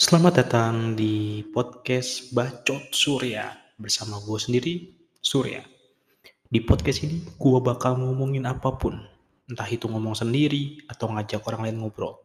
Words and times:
Selamat 0.00 0.40
datang 0.40 0.96
di 0.96 1.44
podcast 1.52 2.32
Bacot 2.32 2.88
Surya 2.88 3.52
bersama 3.76 4.16
gue 4.24 4.38
sendiri, 4.40 4.74
Surya. 5.20 5.60
Di 6.48 6.64
podcast 6.64 7.04
ini 7.04 7.20
gue 7.20 7.58
bakal 7.60 8.00
ngomongin 8.00 8.48
apa 8.48 8.80
pun, 8.80 8.96
entah 9.44 9.68
itu 9.68 9.84
ngomong 9.92 10.16
sendiri 10.16 10.80
atau 10.88 11.12
ngajak 11.12 11.44
orang 11.44 11.68
lain 11.68 11.76
ngobrol. 11.84 12.16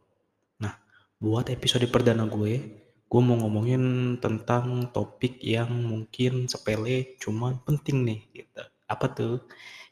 Nah, 0.64 0.72
buat 1.20 1.52
episode 1.52 1.84
perdana 1.92 2.24
gue, 2.32 2.64
gue 3.12 3.22
mau 3.22 3.36
ngomongin 3.44 4.16
tentang 4.24 4.88
topik 4.96 5.44
yang 5.44 5.68
mungkin 5.68 6.48
sepele 6.48 7.20
cuman 7.20 7.60
penting 7.68 8.08
nih 8.08 8.20
gitu. 8.40 8.64
Apa 8.88 9.12
tuh? 9.12 9.44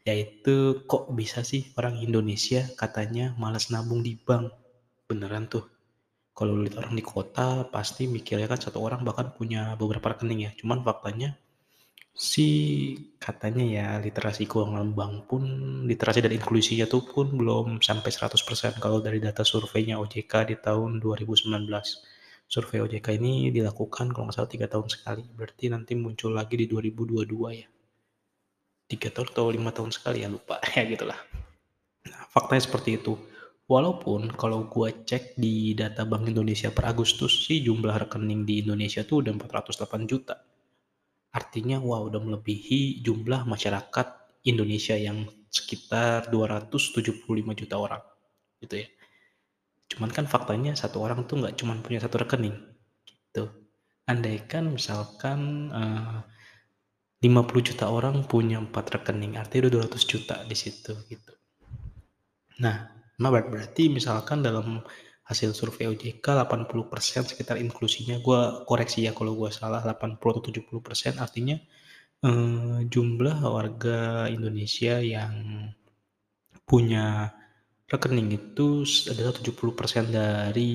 Yaitu 0.08 0.88
kok 0.88 1.12
bisa 1.12 1.44
sih 1.44 1.76
orang 1.76 2.00
Indonesia 2.00 2.64
katanya 2.80 3.36
malas 3.36 3.68
nabung 3.68 4.00
di 4.08 4.16
bank? 4.16 4.56
Beneran 5.04 5.52
tuh 5.52 5.73
kalau 6.34 6.58
lihat 6.58 6.82
orang 6.82 6.98
di 6.98 7.06
kota 7.06 7.70
pasti 7.70 8.10
mikirnya 8.10 8.50
kan 8.50 8.58
satu 8.58 8.82
orang 8.82 9.06
bahkan 9.06 9.30
punya 9.30 9.78
beberapa 9.78 10.18
rekening 10.18 10.50
ya. 10.50 10.52
Cuman 10.58 10.82
faktanya 10.82 11.38
sih 12.14 12.94
katanya 13.18 13.64
ya 13.66 13.88
literasi 13.98 14.46
keuangan 14.46 14.94
bank 14.94 15.30
pun 15.30 15.44
literasi 15.90 16.22
dan 16.26 16.34
inklusinya 16.34 16.86
tuh 16.86 17.06
pun 17.10 17.34
belum 17.34 17.82
sampai 17.82 18.10
100% 18.14 18.78
kalau 18.78 19.02
dari 19.02 19.18
data 19.18 19.42
surveinya 19.42 19.98
OJK 20.02 20.34
di 20.50 20.56
tahun 20.58 21.02
2019. 21.02 21.70
Survei 22.50 22.86
OJK 22.86 23.08
ini 23.18 23.50
dilakukan 23.50 24.14
kalau 24.14 24.30
nggak 24.30 24.36
salah 24.38 24.50
tiga 24.50 24.70
tahun 24.70 24.90
sekali. 24.90 25.26
Berarti 25.26 25.74
nanti 25.74 25.94
muncul 25.98 26.38
lagi 26.38 26.54
di 26.54 26.70
2022 26.70 27.62
ya. 27.62 27.68
Tiga 28.90 29.10
tahun 29.10 29.28
atau 29.34 29.50
lima 29.50 29.74
tahun 29.74 29.90
sekali 29.90 30.22
ya 30.22 30.30
lupa 30.30 30.62
ya 30.78 30.86
gitulah. 30.86 31.18
Nah, 32.10 32.26
faktanya 32.30 32.62
seperti 32.62 33.02
itu. 33.02 33.18
Walaupun 33.64 34.36
kalau 34.36 34.68
gue 34.68 35.08
cek 35.08 35.40
di 35.40 35.72
data 35.72 36.04
Bank 36.04 36.28
Indonesia 36.28 36.68
per 36.76 36.92
Agustus 36.92 37.48
sih 37.48 37.64
jumlah 37.64 37.96
rekening 37.96 38.44
di 38.44 38.60
Indonesia 38.60 39.08
tuh 39.08 39.24
udah 39.24 39.32
408 39.40 40.04
juta. 40.04 40.36
Artinya 41.32 41.80
wah 41.80 42.04
udah 42.04 42.20
melebihi 42.20 43.00
jumlah 43.02 43.48
masyarakat 43.48 44.08
Indonesia 44.44 45.00
yang 45.00 45.24
sekitar 45.48 46.28
275 46.28 47.24
juta 47.56 47.76
orang 47.80 48.04
gitu 48.60 48.84
ya. 48.84 48.88
Cuman 49.88 50.12
kan 50.12 50.26
faktanya 50.28 50.76
satu 50.76 51.00
orang 51.00 51.24
tuh 51.24 51.40
nggak 51.40 51.56
cuma 51.56 51.80
punya 51.80 52.04
satu 52.04 52.20
rekening 52.20 52.60
gitu. 53.08 53.48
Andaikan 54.04 54.76
misalkan 54.76 55.72
uh, 55.72 56.20
50 57.24 57.70
juta 57.72 57.88
orang 57.88 58.28
punya 58.28 58.60
empat 58.60 59.00
rekening, 59.00 59.40
artinya 59.40 59.72
udah 59.72 59.88
200 59.88 60.12
juta 60.12 60.36
di 60.44 60.56
situ 60.60 60.92
gitu. 61.08 61.34
Nah, 62.60 63.03
Nah, 63.22 63.30
berarti 63.30 63.90
misalkan 63.94 64.42
dalam 64.42 64.82
hasil 65.24 65.56
survei 65.56 65.88
OJK 65.88 66.24
80% 66.24 67.32
sekitar 67.32 67.56
inklusinya, 67.62 68.20
gue 68.20 68.40
koreksi 68.68 69.08
ya 69.08 69.16
kalau 69.16 69.38
gue 69.40 69.50
salah 69.54 69.82
80 69.86 70.20
atau 70.20 70.52
70% 70.52 71.22
artinya 71.22 71.58
eh, 72.24 72.80
jumlah 72.88 73.38
warga 73.48 74.28
Indonesia 74.28 75.00
yang 75.00 75.34
punya 76.68 77.32
rekening 77.92 78.30
itu 78.34 78.88
adalah 79.12 79.34
70% 79.36 80.10
dari 80.10 80.72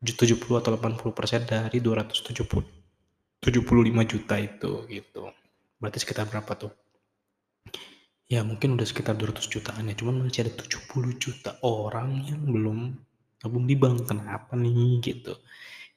70 0.00 0.60
atau 0.60 0.70
80% 0.76 1.44
dari 1.44 1.78
270 1.78 2.80
75 3.40 4.12
juta 4.12 4.34
itu 4.36 4.70
gitu. 4.88 5.22
Berarti 5.80 5.98
sekitar 6.00 6.28
berapa 6.28 6.52
tuh? 6.56 6.72
Ya 8.30 8.46
mungkin 8.46 8.78
udah 8.78 8.86
sekitar 8.86 9.18
200 9.18 9.50
jutaan 9.50 9.90
ya, 9.90 9.94
cuman 9.98 10.22
masih 10.22 10.46
ada 10.46 10.54
70 10.54 11.18
juta 11.18 11.58
orang 11.66 12.22
yang 12.30 12.38
belum 12.46 12.94
nabung 13.42 13.66
di 13.66 13.74
bank. 13.74 14.06
Kenapa 14.06 14.54
nih 14.54 15.02
gitu? 15.02 15.34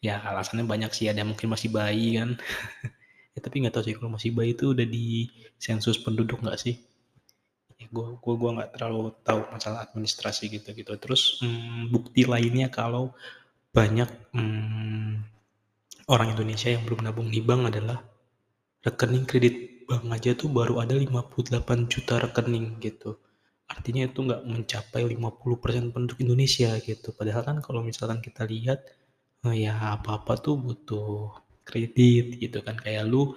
Ya 0.02 0.18
alasannya 0.26 0.66
banyak 0.66 0.90
sih, 0.98 1.06
ada 1.14 1.22
mungkin 1.22 1.54
masih 1.54 1.70
bayi 1.70 2.18
kan. 2.18 2.34
ya 3.38 3.40
tapi 3.40 3.62
nggak 3.62 3.78
tahu 3.78 3.86
sih 3.86 3.94
kalau 3.94 4.18
masih 4.18 4.34
bayi 4.34 4.58
itu 4.58 4.74
udah 4.74 4.82
di 4.82 5.30
sensus 5.62 6.02
penduduk 6.02 6.42
nggak 6.42 6.58
sih? 6.58 6.82
Ya 7.78 7.86
gua 7.94 8.18
gua 8.18 8.34
gua 8.42 8.50
nggak 8.58 8.70
terlalu 8.82 9.14
tahu 9.22 9.42
masalah 9.54 9.86
administrasi 9.86 10.50
gitu 10.50 10.74
gitu. 10.74 10.90
Terus 10.98 11.38
hmm, 11.38 11.94
bukti 11.94 12.26
lainnya 12.26 12.74
kalau 12.74 13.14
banyak 13.70 14.10
hmm, 14.34 15.22
orang 16.10 16.34
Indonesia 16.34 16.74
yang 16.74 16.82
belum 16.82 17.06
nabung 17.06 17.30
di 17.30 17.46
bank 17.46 17.70
adalah 17.70 18.02
rekening 18.82 19.30
kredit 19.30 19.56
bank 19.88 20.04
aja 20.16 20.32
tuh 20.38 20.50
baru 20.52 20.84
ada 20.84 20.96
58 20.96 21.92
juta 21.92 22.20
rekening 22.22 22.80
gitu. 22.80 23.20
Artinya 23.70 24.04
itu 24.06 24.20
nggak 24.22 24.42
mencapai 24.46 25.02
50% 25.08 25.94
penduduk 25.94 26.18
Indonesia 26.22 26.76
gitu. 26.84 27.16
Padahal 27.16 27.44
kan 27.48 27.58
kalau 27.64 27.82
misalkan 27.82 28.20
kita 28.20 28.44
lihat 28.46 28.86
eh, 29.48 29.56
ya 29.68 29.74
apa-apa 29.98 30.34
tuh 30.40 30.56
butuh 30.60 31.34
kredit 31.68 32.38
gitu 32.40 32.60
kan. 32.66 32.76
Kayak 32.80 33.10
lu 33.10 33.34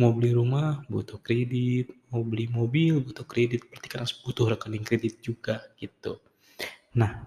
mau 0.00 0.12
beli 0.16 0.32
rumah 0.32 0.80
butuh 0.88 1.20
kredit, 1.20 1.92
mau 2.12 2.24
beli 2.24 2.48
mobil 2.48 3.00
butuh 3.04 3.26
kredit, 3.28 3.68
berarti 3.68 3.86
kan 3.92 3.98
harus 4.04 4.16
butuh 4.20 4.46
rekening 4.56 4.84
kredit 4.86 5.20
juga 5.20 5.60
gitu. 5.76 6.20
Nah, 6.96 7.20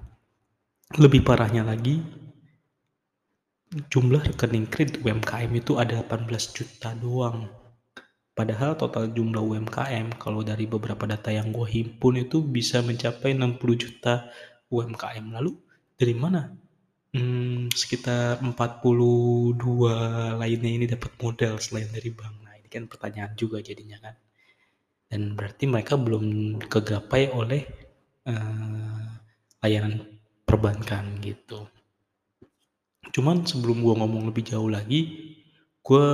lebih 0.97 1.21
parahnya 1.25 1.65
lagi 1.65 2.01
jumlah 3.89 4.21
rekening 4.33 4.69
kredit 4.69 5.01
UMKM 5.01 5.49
itu 5.57 5.81
ada 5.81 6.05
18 6.05 6.29
juta 6.53 6.93
doang 6.97 7.49
Padahal 8.33 8.73
total 8.73 9.13
jumlah 9.13 9.45
UMKM 9.45 10.17
kalau 10.17 10.41
dari 10.41 10.65
beberapa 10.65 11.05
data 11.05 11.29
yang 11.29 11.53
gue 11.53 11.69
himpun 11.69 12.17
itu 12.17 12.41
bisa 12.41 12.81
mencapai 12.81 13.37
60 13.37 13.61
juta 13.77 14.25
UMKM. 14.73 15.37
Lalu 15.37 15.53
dari 15.93 16.17
mana? 16.17 16.49
Hmm, 17.13 17.69
sekitar 17.69 18.41
42 18.41 18.57
lainnya 20.41 20.71
ini 20.73 20.89
dapat 20.89 21.13
modal 21.21 21.61
selain 21.61 21.93
dari 21.93 22.09
bank. 22.09 22.41
Nah 22.41 22.57
ini 22.57 22.65
kan 22.73 22.89
pertanyaan 22.89 23.37
juga 23.37 23.61
jadinya 23.61 24.01
kan. 24.01 24.17
Dan 25.05 25.37
berarti 25.37 25.69
mereka 25.69 25.93
belum 25.93 26.57
kegapai 26.65 27.29
oleh 27.37 27.61
uh, 28.25 29.05
layanan 29.61 30.09
perbankan 30.41 31.21
gitu. 31.21 31.69
Cuman 33.13 33.45
sebelum 33.45 33.85
gue 33.85 33.93
ngomong 33.93 34.33
lebih 34.33 34.49
jauh 34.49 34.73
lagi, 34.73 35.01
gue 35.85 36.07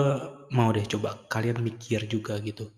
mau 0.49 0.69
deh 0.73 0.85
coba 0.85 1.17
kalian 1.29 1.61
mikir 1.61 2.05
juga 2.09 2.37
gitu. 2.41 2.69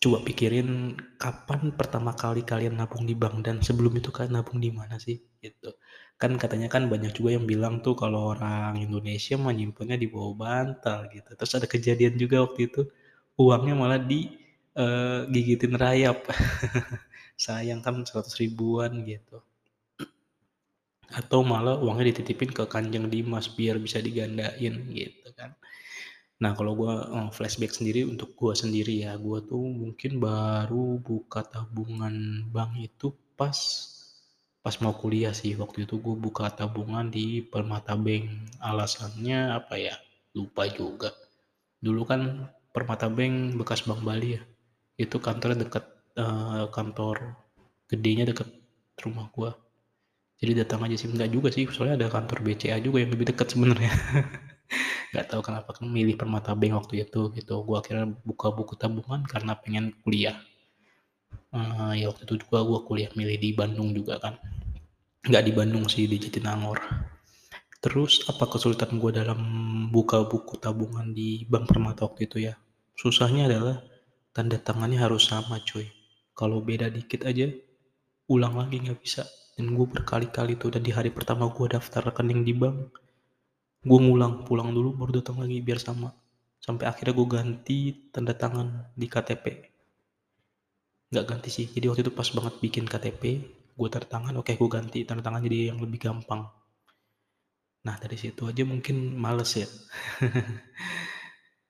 Coba 0.00 0.24
pikirin 0.24 0.96
kapan 1.20 1.76
pertama 1.76 2.16
kali 2.16 2.40
kalian 2.40 2.80
nabung 2.80 3.04
di 3.04 3.12
bank 3.12 3.44
dan 3.44 3.60
sebelum 3.60 3.92
itu 4.00 4.08
kalian 4.08 4.40
nabung 4.40 4.56
di 4.56 4.72
mana 4.72 4.96
sih 4.96 5.20
gitu. 5.44 5.76
Kan 6.16 6.40
katanya 6.40 6.72
kan 6.72 6.88
banyak 6.88 7.12
juga 7.12 7.36
yang 7.36 7.44
bilang 7.44 7.84
tuh 7.84 7.92
kalau 7.92 8.32
orang 8.32 8.80
Indonesia 8.80 9.36
menyimpannya 9.36 10.00
di 10.00 10.08
bawah 10.08 10.32
bantal 10.36 11.04
gitu. 11.12 11.30
Terus 11.36 11.52
ada 11.52 11.66
kejadian 11.68 12.16
juga 12.16 12.40
waktu 12.48 12.72
itu 12.72 12.88
uangnya 13.36 13.74
malah 13.76 14.00
di 14.00 14.32
uh, 14.80 15.28
gigitin 15.28 15.76
rayap. 15.76 16.24
Sayang 17.44 17.84
kan 17.84 18.00
100 18.00 18.24
ribuan 18.40 19.04
gitu. 19.04 19.44
Atau 21.12 21.44
malah 21.44 21.76
uangnya 21.76 22.16
dititipin 22.16 22.56
ke 22.56 22.64
kanjeng 22.72 23.12
Dimas 23.12 23.52
biar 23.52 23.76
bisa 23.76 24.00
digandain 24.00 24.80
gitu 24.96 25.28
kan 25.36 25.52
Nah, 26.40 26.56
kalau 26.56 26.72
gue 26.72 26.88
uh, 26.88 27.28
flashback 27.36 27.76
sendiri 27.76 28.08
untuk 28.08 28.32
gue 28.32 28.56
sendiri 28.56 29.04
ya, 29.04 29.12
gue 29.20 29.38
tuh 29.44 29.60
mungkin 29.60 30.16
baru 30.16 30.96
buka 30.96 31.44
tabungan 31.44 32.48
bank 32.48 32.80
itu 32.80 33.12
pas 33.36 33.56
pas 34.64 34.74
mau 34.80 34.96
kuliah 34.96 35.36
sih. 35.36 35.52
Waktu 35.56 35.84
itu 35.84 36.00
gue 36.00 36.16
buka 36.16 36.48
tabungan 36.48 37.12
di 37.12 37.44
Permata 37.44 37.92
Bank. 37.92 38.56
Alasannya 38.56 39.52
apa 39.52 39.76
ya? 39.76 39.94
Lupa 40.32 40.64
juga. 40.72 41.12
Dulu 41.84 42.02
kan 42.08 42.48
Permata 42.72 43.12
Bank 43.12 43.60
bekas 43.60 43.84
Bank 43.84 44.00
Bali 44.00 44.40
ya. 44.40 44.42
Itu 44.96 45.20
kantornya 45.20 45.68
dekat 45.68 45.84
uh, 46.16 46.72
kantor 46.72 47.36
gedenya 47.92 48.24
dekat 48.24 48.48
rumah 49.04 49.28
gue. 49.36 49.52
Jadi 50.40 50.52
datang 50.64 50.80
aja 50.88 50.96
sih 50.96 51.08
enggak 51.12 51.28
juga 51.36 51.52
sih, 51.52 51.68
soalnya 51.68 52.00
ada 52.00 52.08
kantor 52.08 52.40
BCA 52.40 52.80
juga 52.80 53.04
yang 53.04 53.12
lebih 53.12 53.28
dekat 53.28 53.52
sebenarnya. 53.52 53.92
nggak 55.10 55.26
tahu 55.26 55.42
kenapa 55.42 55.74
kan 55.74 55.90
milih 55.90 56.14
Permata 56.14 56.54
Bank 56.54 56.86
waktu 56.86 57.02
itu 57.02 57.34
gitu. 57.34 57.54
Gue 57.66 57.76
akhirnya 57.78 58.14
buka 58.22 58.54
buku 58.54 58.78
tabungan 58.78 59.26
karena 59.26 59.58
pengen 59.58 59.94
kuliah. 60.06 60.38
Uh, 61.50 61.94
ya 61.98 62.10
waktu 62.10 62.26
itu 62.30 62.46
juga 62.46 62.62
gue 62.62 62.80
kuliah 62.86 63.10
milih 63.18 63.36
di 63.42 63.50
Bandung 63.50 63.90
juga 63.90 64.22
kan. 64.22 64.38
Nggak 65.26 65.42
di 65.42 65.52
Bandung 65.52 65.84
sih 65.90 66.06
di 66.06 66.16
Jatinangor. 66.16 66.78
Terus 67.80 68.22
apa 68.30 68.46
kesulitan 68.46 69.00
gue 69.00 69.10
dalam 69.10 69.40
buka 69.90 70.22
buku 70.28 70.60
tabungan 70.60 71.10
di 71.10 71.48
Bank 71.48 71.66
Permata 71.66 72.06
waktu 72.06 72.28
itu 72.30 72.38
ya? 72.46 72.54
Susahnya 72.94 73.50
adalah 73.50 73.82
tanda 74.30 74.60
tangannya 74.60 75.00
harus 75.00 75.26
sama 75.26 75.58
cuy. 75.64 75.90
Kalau 76.36 76.62
beda 76.62 76.86
dikit 76.92 77.26
aja 77.26 77.50
ulang 78.30 78.54
lagi 78.54 78.78
nggak 78.78 79.00
bisa. 79.02 79.26
Dan 79.58 79.74
gue 79.74 79.86
berkali-kali 79.90 80.56
tuh 80.56 80.70
dan 80.72 80.86
di 80.86 80.94
hari 80.94 81.10
pertama 81.10 81.50
gue 81.50 81.66
daftar 81.66 82.00
rekening 82.08 82.46
di 82.46 82.54
bank 82.54 83.09
gue 83.88 83.98
ngulang 84.04 84.44
pulang 84.46 84.70
dulu 84.76 84.90
baru 85.00 85.12
datang 85.20 85.36
lagi 85.42 85.58
biar 85.66 85.80
sama 85.86 86.08
sampai 86.60 86.84
akhirnya 86.90 87.14
gue 87.18 87.28
ganti 87.36 87.78
tanda 88.12 88.34
tangan 88.42 88.68
di 89.00 89.06
KTP 89.12 89.44
nggak 91.10 91.26
ganti 91.30 91.48
sih 91.56 91.66
jadi 91.74 91.86
waktu 91.90 92.02
itu 92.04 92.12
pas 92.18 92.28
banget 92.36 92.54
bikin 92.64 92.84
KTP 92.92 93.22
gue 93.78 93.88
tanda 93.92 94.08
tangan 94.14 94.34
oke 94.40 94.52
gue 94.60 94.70
ganti 94.76 94.98
tanda 95.08 95.22
tangan 95.26 95.42
jadi 95.46 95.58
yang 95.72 95.78
lebih 95.84 96.00
gampang 96.06 96.42
Nah 97.86 97.96
dari 98.02 98.16
situ 98.22 98.42
aja 98.50 98.62
mungkin 98.72 98.96
males 99.24 99.50
ya. 99.60 99.68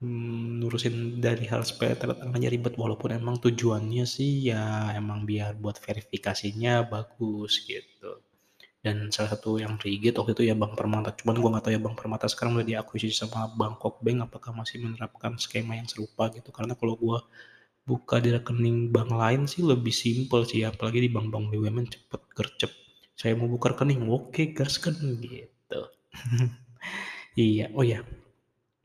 Mmm, 0.03 0.59
nurusin 0.61 0.97
dari 1.27 1.45
hal 1.53 1.63
sepele 1.69 1.95
ternyata 2.01 2.49
ribet 2.55 2.75
walaupun 2.83 3.11
emang 3.21 3.37
tujuannya 3.45 4.05
sih 4.17 4.33
ya 4.51 4.63
emang 5.01 5.21
biar 5.31 5.53
buat 5.63 5.77
verifikasinya 5.87 6.75
bagus 6.93 7.53
gitu. 7.71 8.11
Dan 8.81 9.13
salah 9.13 9.37
satu 9.37 9.61
yang 9.61 9.77
rigid 9.77 10.17
waktu 10.17 10.33
itu 10.37 10.43
ya 10.49 10.55
Bank 10.57 10.73
Permata, 10.79 11.13
cuman 11.13 11.37
gua 11.41 11.51
nggak 11.57 11.65
tahu 11.69 11.73
ya 11.77 11.81
Bank 11.85 11.97
Permata 12.01 12.27
sekarang 12.33 12.57
udah 12.57 12.67
diakuisisi 12.71 13.13
sama 13.13 13.53
Bangkok 13.53 14.01
Bank 14.01 14.19
apakah 14.29 14.57
masih 14.57 14.81
menerapkan 14.81 15.37
skema 15.37 15.77
yang 15.77 15.85
serupa 15.85 16.33
gitu. 16.33 16.49
Karena 16.49 16.73
kalau 16.81 16.97
gua 16.97 17.21
buka 17.89 18.17
di 18.23 18.31
rekening 18.37 18.93
bank 18.95 19.11
lain 19.13 19.43
sih 19.51 19.63
lebih 19.67 19.91
simpel 19.93 20.47
sih 20.47 20.63
apalagi 20.65 21.01
di 21.05 21.11
bank-bank 21.11 21.51
BUMN 21.53 21.87
cepet, 21.91 22.23
gercep. 22.37 22.73
Saya 23.19 23.35
mau 23.37 23.49
buka 23.51 23.75
rekening, 23.75 24.07
oke 24.09 24.43
gaskan 24.57 24.97
gitu. 25.25 25.81
Iya, 27.39 27.71
oh 27.79 27.87
ya, 27.87 28.03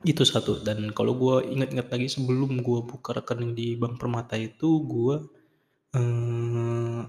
itu 0.06 0.24
satu 0.24 0.62
dan 0.68 0.80
kalau 0.98 1.14
gua 1.18 1.36
inget-inget 1.44 1.88
lagi 1.94 2.08
sebelum 2.16 2.62
gua 2.62 2.86
buka 2.86 3.12
rekening 3.18 3.52
di 3.60 3.68
Bank 3.82 3.98
Permata 4.02 4.36
itu 4.38 4.70
gua, 4.86 5.24
eee, 5.98 7.02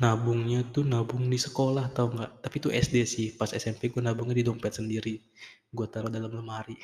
nabungnya 0.00 0.64
tuh 0.70 0.84
nabung 0.86 1.28
di 1.28 1.36
sekolah 1.36 1.92
tahu 1.92 2.16
nggak? 2.16 2.32
Tapi 2.44 2.56
itu 2.60 2.68
SD 2.72 2.96
sih, 3.04 3.26
pas 3.36 3.50
SMP 3.52 3.92
gua 3.92 4.08
nabungnya 4.08 4.36
di 4.38 4.44
dompet 4.46 4.72
sendiri, 4.78 5.20
gua 5.74 5.90
taruh 5.90 6.08
dalam 6.08 6.32
lemari. 6.32 6.78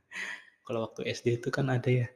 Kalau 0.66 0.86
waktu 0.86 1.08
SD 1.10 1.42
itu 1.42 1.48
kan 1.52 1.68
ada 1.68 1.88
ya, 1.90 2.08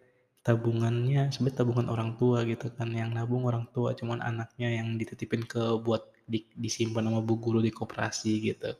tabungannya 0.46 1.28
sebenarnya 1.34 1.58
tabungan 1.62 1.86
orang 1.92 2.16
tua 2.16 2.42
gitu 2.48 2.72
kan, 2.72 2.88
yang 2.94 3.12
nabung 3.12 3.44
orang 3.44 3.68
tua, 3.74 3.92
cuman 3.98 4.24
anaknya 4.24 4.68
yang 4.80 4.96
dititipin 4.96 5.44
ke 5.44 5.60
buat 5.84 6.08
di 6.30 6.46
disimpan 6.54 7.10
sama 7.10 7.20
bu 7.26 7.34
guru 7.42 7.58
di 7.60 7.74
koperasi 7.74 8.32
gitu. 8.54 8.70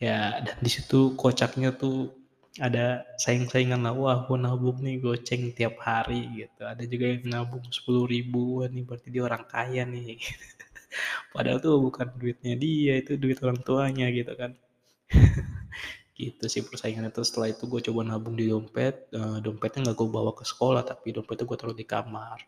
Ya 0.00 0.42
dan 0.42 0.56
di 0.64 0.70
situ 0.72 1.14
kocaknya 1.14 1.76
tuh 1.76 2.23
ada 2.62 3.02
saing-saingan 3.18 3.80
lah, 3.86 3.94
"Wah 3.96 4.18
gua 4.28 4.38
nabung 4.38 4.78
nih 4.84 4.98
goceng 5.02 5.50
tiap 5.58 5.74
hari," 5.82 6.44
gitu. 6.46 6.62
Ada 6.66 6.84
juga 6.86 7.06
yang 7.16 7.24
nabung 7.34 7.64
10.000, 7.72 8.62
"Wah 8.62 8.68
nih 8.70 8.82
berarti 8.86 9.08
dia 9.14 9.22
orang 9.26 9.44
kaya 9.50 9.82
nih." 9.88 10.18
Padahal 11.34 11.58
tuh 11.64 11.78
bukan 11.82 12.08
duitnya 12.20 12.54
dia, 12.58 12.92
itu 13.02 13.16
duit 13.20 13.38
orang 13.44 13.60
tuanya 13.66 14.06
gitu 14.14 14.32
kan. 14.38 14.52
Gitu 16.18 16.44
sih 16.52 16.62
persaingannya, 16.68 17.10
terus 17.14 17.30
setelah 17.32 17.50
itu 17.54 17.64
gua 17.70 17.80
coba 17.82 18.02
nabung 18.06 18.36
di 18.40 18.46
dompet, 18.52 19.08
eee, 19.16 19.38
dompetnya 19.44 19.80
nggak 19.90 19.96
gua 20.00 20.10
bawa 20.22 20.32
ke 20.38 20.44
sekolah, 20.46 20.82
tapi 20.86 21.12
dompetnya 21.16 21.44
gua 21.48 21.58
taruh 21.60 21.76
di 21.78 21.86
kamar, 21.88 22.40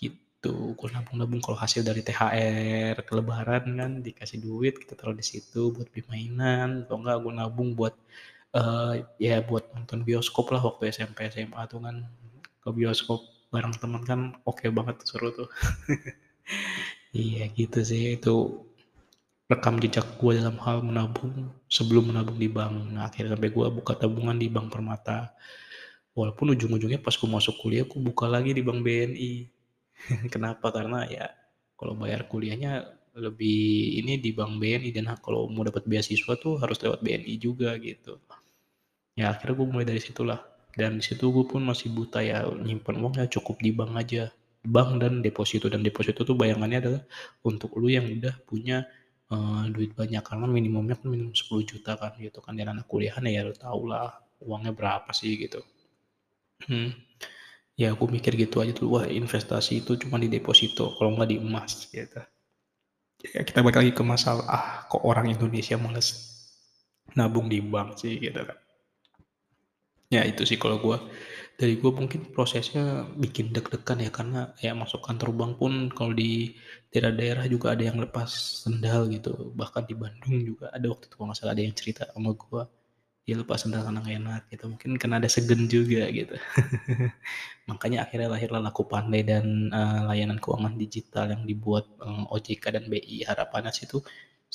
gitu. 0.00 0.74
Gua 0.78 0.88
nabung-nabung 0.94 1.40
kalau 1.44 1.58
hasil 1.60 1.82
dari 1.86 2.02
THR 2.06 2.96
lebaran 3.18 3.64
kan 3.80 3.92
dikasih 4.06 4.38
duit, 4.42 4.74
kita 4.82 4.94
taruh 4.98 5.16
di 5.16 5.24
situ 5.26 5.70
buat 5.74 5.88
beli 5.92 6.04
mainan, 6.10 6.84
atau 6.86 6.96
enggak 7.00 7.18
gua 7.24 7.32
nabung 7.46 7.70
buat, 7.78 7.94
eee, 8.58 8.92
ya 9.26 9.36
buat 9.48 9.64
nonton 9.76 10.00
bioskop 10.08 10.46
lah 10.54 10.62
waktu 10.68 10.82
SMP, 10.94 11.18
SMA 11.34 11.62
tuh 11.72 11.80
kan 11.86 11.96
ke 12.62 12.70
bioskop 12.78 13.20
bareng 13.52 13.74
temen 13.82 14.02
kan 14.10 14.20
oke 14.50 14.66
banget 14.76 14.94
tuh, 15.02 15.08
seru 15.10 15.28
tuh. 15.38 15.48
Iya 17.12 17.44
gitu 17.58 17.78
sih, 17.90 18.02
itu 18.16 18.34
rekam 19.50 19.74
jejak 19.84 20.06
gua 20.20 20.32
dalam 20.40 20.56
hal 20.64 20.78
menabung 20.88 21.34
sebelum 21.76 22.04
menabung 22.10 22.38
di 22.44 22.48
bank. 22.56 22.74
Nah 22.94 23.02
akhirnya 23.08 23.36
sampai 23.36 23.50
gua 23.56 23.66
buka 23.78 23.92
tabungan 24.00 24.36
di 24.42 24.48
Bank 24.54 24.68
Permata. 24.74 25.18
Walaupun 26.18 26.52
ujung-ujungnya 26.56 27.00
pas 27.06 27.16
gua 27.20 27.30
masuk 27.40 27.56
kuliah, 27.62 27.84
gua 27.88 28.00
buka 28.04 28.26
lagi 28.28 28.52
di 28.58 28.62
Bank 28.66 28.80
BNI. 28.86 29.32
Kenapa? 30.34 30.68
Karena 30.76 31.04
ya 31.08 31.26
kalau 31.78 31.94
bayar 31.98 32.28
kuliahnya 32.32 32.72
lebih 33.16 33.60
ini 34.04 34.20
di 34.24 34.30
Bank 34.36 34.56
BNI 34.60 34.90
dan 34.96 35.06
kalau 35.20 35.48
mau 35.52 35.64
dapat 35.68 35.84
beasiswa 35.88 36.34
tuh 36.40 36.60
harus 36.62 36.78
lewat 36.84 37.00
BNI 37.04 37.34
juga 37.40 37.76
gitu. 37.80 38.20
Ya 39.16 39.28
akhirnya 39.36 39.54
gua 39.60 39.68
mulai 39.68 39.84
dari 39.84 40.00
situlah, 40.00 40.40
dan 40.72 40.96
di 40.96 41.04
situ 41.04 41.28
gua 41.28 41.44
pun 41.44 41.60
masih 41.60 41.92
buta 41.92 42.24
ya, 42.24 42.48
nyimpen 42.48 42.96
uang 42.96 43.20
ya 43.20 43.28
cukup 43.28 43.60
di 43.60 43.68
bank 43.76 43.92
aja. 44.00 44.32
Bank 44.64 44.96
dan 45.04 45.20
deposito, 45.20 45.68
dan 45.68 45.84
deposito 45.84 46.24
tuh 46.24 46.32
bayangannya 46.38 46.78
adalah 46.80 47.02
untuk 47.44 47.76
lu 47.76 47.92
yang 47.92 48.08
udah 48.08 48.32
punya, 48.48 48.86
eee, 49.28 49.62
duit 49.74 49.92
banyak, 49.92 50.22
karena 50.24 50.46
minimumnya 50.48 50.96
kan 50.96 51.12
minimum 51.12 51.34
10.000.000 51.36 51.92
kan 52.00 52.14
gitu 52.16 52.40
kan, 52.40 52.56
dan 52.56 52.72
anak 52.72 52.86
kuliahan 52.88 53.20
ya 53.28 53.44
lu 53.44 53.52
tahulah 53.52 54.16
uangnya 54.40 54.72
berapa 54.72 55.10
sih 55.12 55.34
gitu. 55.36 55.60
Hmm, 56.68 56.92
ya 57.80 57.92
aku 57.96 58.06
mikir 58.10 58.34
gitu 58.40 58.60
aja 58.64 58.72
tuh, 58.76 58.88
wah 58.94 59.06
investasi 59.08 59.84
itu 59.86 59.96
cuma 60.02 60.16
di 60.22 60.28
deposito, 60.32 60.94
kalau 60.98 61.14
nggak 61.16 61.30
di 61.32 61.38
emas 61.42 61.88
gitu. 61.92 62.20
Ya 63.34 63.42
kita 63.46 63.60
balik 63.66 63.78
lagi 63.82 63.92
ke 63.96 64.04
masalah, 64.06 64.46
ah 64.50 64.66
kok 64.90 65.02
orang 65.06 65.30
Indonesia 65.34 65.76
males 65.80 66.08
nabung 67.18 67.48
di 67.50 67.58
bank 67.64 67.98
sih 68.02 68.18
gitu 68.22 68.42
kan. 68.46 68.61
Ya 70.12 70.22
itu 70.30 70.42
sih 70.48 70.58
kalau 70.62 70.76
gua. 70.84 70.98
Dari 71.60 71.74
gua 71.80 71.92
mungkin 71.94 72.20
prosesnya 72.34 73.06
bikin 73.22 73.52
deg-degan 73.54 73.98
ya, 74.02 74.10
karena 74.18 74.40
ya 74.64 74.72
masuk 74.74 75.00
kantor 75.06 75.30
bank 75.38 75.52
pun 75.60 75.72
kalau 75.96 76.12
di 76.16 76.56
daerah-daerah 76.90 77.44
juga 77.54 77.66
ada 77.76 77.84
yang 77.88 77.98
lepas 78.02 78.30
sendal 78.66 79.06
gitu, 79.14 79.52
bahkan 79.54 79.84
di 79.86 79.94
Bandung 79.96 80.36
juga 80.42 80.66
ada 80.74 80.86
waktu 80.90 81.04
itu 81.08 81.14
kalau 81.16 81.26
nggak 81.30 81.38
salah 81.38 81.52
ada 81.56 81.62
yang 81.64 81.76
cerita 81.76 82.02
sama 82.12 82.30
gua, 82.34 82.62
dia 83.26 83.36
lepas 83.40 83.58
sendal 83.62 83.82
karena 83.86 84.00
nggak 84.04 84.16
enak 84.22 84.42
gitu, 84.52 84.64
mungkin 84.72 84.90
karena 85.00 85.16
ada 85.22 85.30
segen 85.32 85.62
juga 85.70 86.02
gitu. 86.12 86.34
Makanya 87.70 87.98
akhirnya 88.06 88.28
lahirlah 88.34 88.62
Laku-Pandai 88.68 89.22
dan, 89.26 89.46
eee, 89.72 90.00
layanan 90.10 90.38
keuangan 90.42 90.74
digital 90.80 91.26
yang 91.34 91.42
dibuat, 91.48 91.86
eee, 92.02 92.24
OJK 92.34 92.64
dan 92.76 92.84
BI. 92.90 93.22
Harapannya 93.28 93.70
sih 93.74 93.86
tuh 93.90 94.02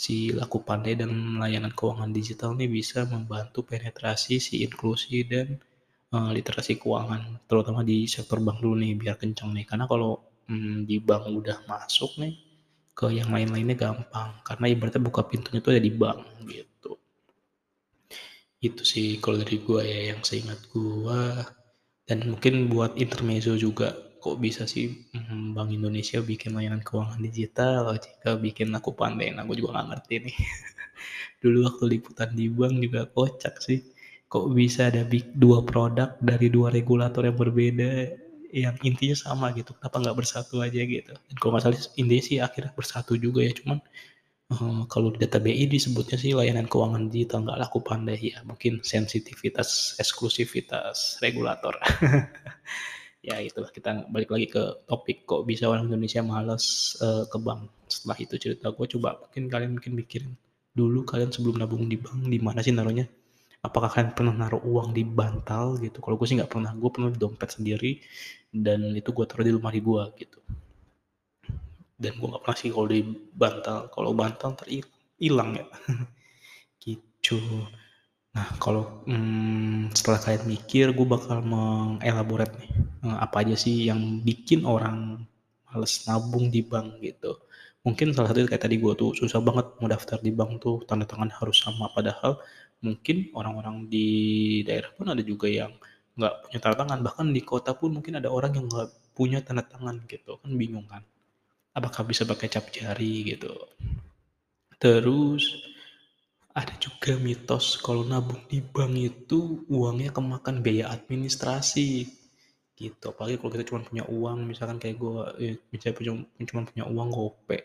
si 0.04 0.18
Laku-Pandai 0.40 0.94
dan 1.02 1.12
layanan 1.42 1.74
keuangan 1.80 2.12
digital 2.20 2.52
nih 2.60 2.70
bisa 2.78 3.00
membantu 3.14 3.60
penetrasi 3.70 4.36
si 4.48 4.56
inklusi 4.68 5.18
dan, 5.32 5.48
eee, 6.14 6.30
literasi 6.38 6.74
keuangan, 6.82 7.22
terutama 7.50 7.82
di 7.92 7.98
sektor 8.16 8.40
bank 8.46 8.58
dulu 8.64 8.76
nih 8.84 8.94
biar 9.02 9.16
kenceng 9.22 9.52
nih. 9.58 9.66
Karena 9.70 9.86
kalau, 9.92 10.12
mmm, 10.52 10.78
di 10.90 10.98
bank 11.08 11.24
udah 11.40 11.58
masuk 11.72 12.12
nih, 12.24 12.34
ke 13.00 13.08
yang 13.20 13.30
lain-lainnya 13.36 13.78
gampang, 13.86 14.30
karena 14.48 14.66
ibaratnya 14.74 15.02
buka 15.10 15.22
pintunya 15.32 15.60
tuh 15.66 15.72
ada 15.76 15.84
di 15.88 15.94
bank 16.02 16.20
gitu. 16.50 16.92
Itu 18.68 18.82
sih 18.92 19.22
kalau 19.22 19.38
dari 19.46 19.62
gua 19.62 19.82
ya 19.86 20.00
yang 20.14 20.22
seingat 20.26 20.58
gua, 20.74 21.46
dan 22.10 22.20
mungkin 22.32 22.56
buat 22.74 22.98
intermezzo 22.98 23.54
juga, 23.60 23.94
kok 24.28 24.38
bisa 24.44 24.64
sih, 24.68 25.08
mmm, 25.16 25.56
Bank 25.56 25.72
Indonesia 25.72 26.20
bikin 26.20 26.52
layanan 26.58 26.84
keuangan 26.84 27.20
digital, 27.24 27.96
OJK 27.96 28.24
bikin 28.44 28.68
Laku-Pandai, 28.76 29.32
nah 29.32 29.48
gua 29.48 29.56
juga 29.56 29.70
nggak 29.80 29.88
ngerti 29.96 30.14
nih. 30.28 30.36
Dulu 31.42 31.58
waktu 31.68 31.84
liputan 31.98 32.30
di 32.36 32.46
bank 32.52 32.76
juga 32.84 33.02
kocak 33.08 33.56
sih, 33.64 33.80
kok 34.28 34.46
bisa 34.52 34.92
ada 34.92 35.04
bik 35.08 35.38
2 35.40 35.64
produk 35.64 36.10
dari 36.20 36.48
2 36.52 36.68
regulator 36.74 37.24
yang 37.24 37.38
berbeda, 37.40 37.92
yang 38.52 38.76
intinya 38.84 39.16
sama 39.16 39.52
gitu, 39.56 39.72
kenapa 39.78 39.98
nggak 40.04 40.18
bersatu 40.20 40.56
aja 40.66 40.82
gitu. 40.84 41.14
Dan 41.16 41.36
kalau 41.40 41.52
nggak 41.56 41.64
salah 41.68 41.80
intinya 42.02 42.24
sih 42.26 42.38
akhirnya 42.44 42.72
bersatu 42.76 43.14
juga 43.20 43.40
ya, 43.48 43.54
cuman, 43.56 43.80
eee, 44.54 44.82
kalau 44.92 45.10
di 45.16 45.20
data 45.24 45.40
BI 45.44 45.66
disebutnya 45.72 46.18
sih 46.20 46.32
layanan 46.38 46.68
keuangan 46.72 47.08
digital 47.14 47.46
nggak 47.48 47.60
Laku-Pandai, 47.68 48.20
ya 48.34 48.40
mungkin 48.48 48.82
sensitivitas, 48.84 49.96
eksklusivitas 50.02 51.20
regulator. 51.24 51.76
Ya 53.26 53.42
itulah, 53.42 53.74
kita 53.74 54.06
balik 54.14 54.30
lagi 54.30 54.46
ke 54.46 54.62
topik, 54.86 55.26
kok 55.26 55.42
bisa 55.50 55.66
orang 55.66 55.90
Indonesia 55.90 56.22
males, 56.22 56.94
eee, 57.02 57.24
ke 57.32 57.38
bank. 57.42 57.66
Setelah 57.90 58.18
itu 58.22 58.36
cerita 58.38 58.70
gua, 58.70 58.86
coba 58.86 59.10
mungkin 59.26 59.44
kalian 59.50 59.72
mungkin 59.74 59.94
mikirin, 59.98 60.32
dulu 60.78 61.02
kalian 61.02 61.34
sebelum 61.34 61.58
nabung 61.58 61.90
di 61.90 61.98
bank 61.98 62.30
di 62.30 62.38
mana 62.38 62.62
sih 62.62 62.70
naruhnya? 62.78 63.10
Apakah 63.66 63.90
kalian 63.90 64.14
pernah 64.14 64.34
naruh 64.38 64.62
uang 64.62 64.94
di 64.94 65.02
bantal 65.06 65.82
gitu? 65.82 65.98
Kalau 66.04 66.16
gua 66.20 66.28
sih 66.30 66.38
nggak 66.38 66.52
pernah, 66.54 66.72
gua 66.78 66.90
pernah 66.94 67.10
di 67.10 67.18
dompet 67.18 67.50
sendiri, 67.58 67.92
dan 68.54 68.94
itu 68.94 69.10
gua 69.18 69.26
taruh 69.26 69.46
di 69.48 69.54
lemari 69.58 69.82
gua 69.82 70.14
gitu. 70.14 70.38
Dan 71.98 72.14
gua 72.22 72.38
nggak 72.38 72.44
pernah 72.46 72.58
sih 72.62 72.70
kalau 72.70 72.88
di 72.94 73.02
bantal, 73.34 73.78
kalau 73.90 74.12
bantal 74.14 74.50
entar 74.54 74.68
i 74.70 74.80
ilang 75.26 75.52
ya. 75.58 75.66
Gitu. 76.86 77.38
Nah 78.38 78.48
kalau, 78.62 79.02
mmm, 79.10 79.90
setelah 79.98 80.20
kalian 80.22 80.46
mikir, 80.46 80.86
gua 80.94 81.08
bakal 81.18 81.42
mengelaborate 81.42 82.54
nih, 82.62 82.70
eee, 83.06 83.18
apa 83.26 83.36
aja 83.42 83.56
sih 83.58 83.90
yang 83.90 84.22
bikin 84.28 84.62
orang 84.62 85.26
males 85.66 85.94
nabung 86.06 86.54
di 86.54 86.62
bank 86.62 87.02
gitu. 87.02 87.34
Mungkin 87.86 88.14
salah 88.14 88.30
satunya 88.30 88.46
kayak 88.52 88.64
tadi 88.70 88.78
gua 88.84 88.94
tuh 89.02 89.18
susah 89.18 89.42
banget 89.42 89.66
mau 89.82 89.90
daftar 89.90 90.22
di 90.22 90.30
bank 90.40 90.62
tuh, 90.62 90.86
tanda 90.86 91.10
tangan 91.10 91.34
harus 91.34 91.58
sama, 91.66 91.90
padahal 91.98 92.38
mungkin 92.86 93.34
orang-orang 93.34 93.90
di 93.90 94.08
daerah 94.68 94.94
pun 94.94 95.10
ada 95.10 95.24
juga 95.26 95.50
yang 95.50 95.74
nggak 96.18 96.34
punya 96.46 96.60
tanda 96.62 96.78
tangan, 96.86 97.00
bahkan 97.06 97.28
di 97.34 97.42
kota 97.42 97.72
pun 97.80 97.90
mungkin 97.98 98.22
ada 98.22 98.30
orang 98.30 98.54
yang 98.58 98.66
nggak 98.70 98.90
punya 99.18 99.40
tanda 99.46 99.66
tangan 99.66 99.98
gitu, 100.14 100.38
kan 100.42 100.52
bingung 100.62 100.86
kan. 100.86 101.02
Apakah 101.78 102.04
bisa 102.10 102.24
pakai 102.30 102.48
cap 102.54 102.70
jari 102.74 103.26
gitu. 103.36 103.54
Terus, 104.82 105.44
ada 106.58 106.74
juga 106.82 107.12
mitos 107.22 107.78
kalau 107.86 108.02
nabung 108.02 108.42
di 108.50 108.60
bank 108.74 108.94
itu 108.98 109.62
uangnya 109.70 110.10
kemakan 110.18 110.66
biaya 110.66 110.90
administrasi, 110.90 112.10
gitu. 112.78 113.04
Apalagi 113.14 113.38
kalau 113.42 113.52
kita 113.54 113.66
cuman 113.70 113.84
punya 113.86 114.04
uang 114.10 114.38
misalkan 114.50 114.78
kayak 114.82 114.98
gua, 114.98 115.34
eee, 115.38 115.62
misalnya 115.74 115.96
punya 116.00 116.12
cuman 116.50 116.64
punya 116.70 116.84
uang 116.90 117.10
gope, 117.14 117.58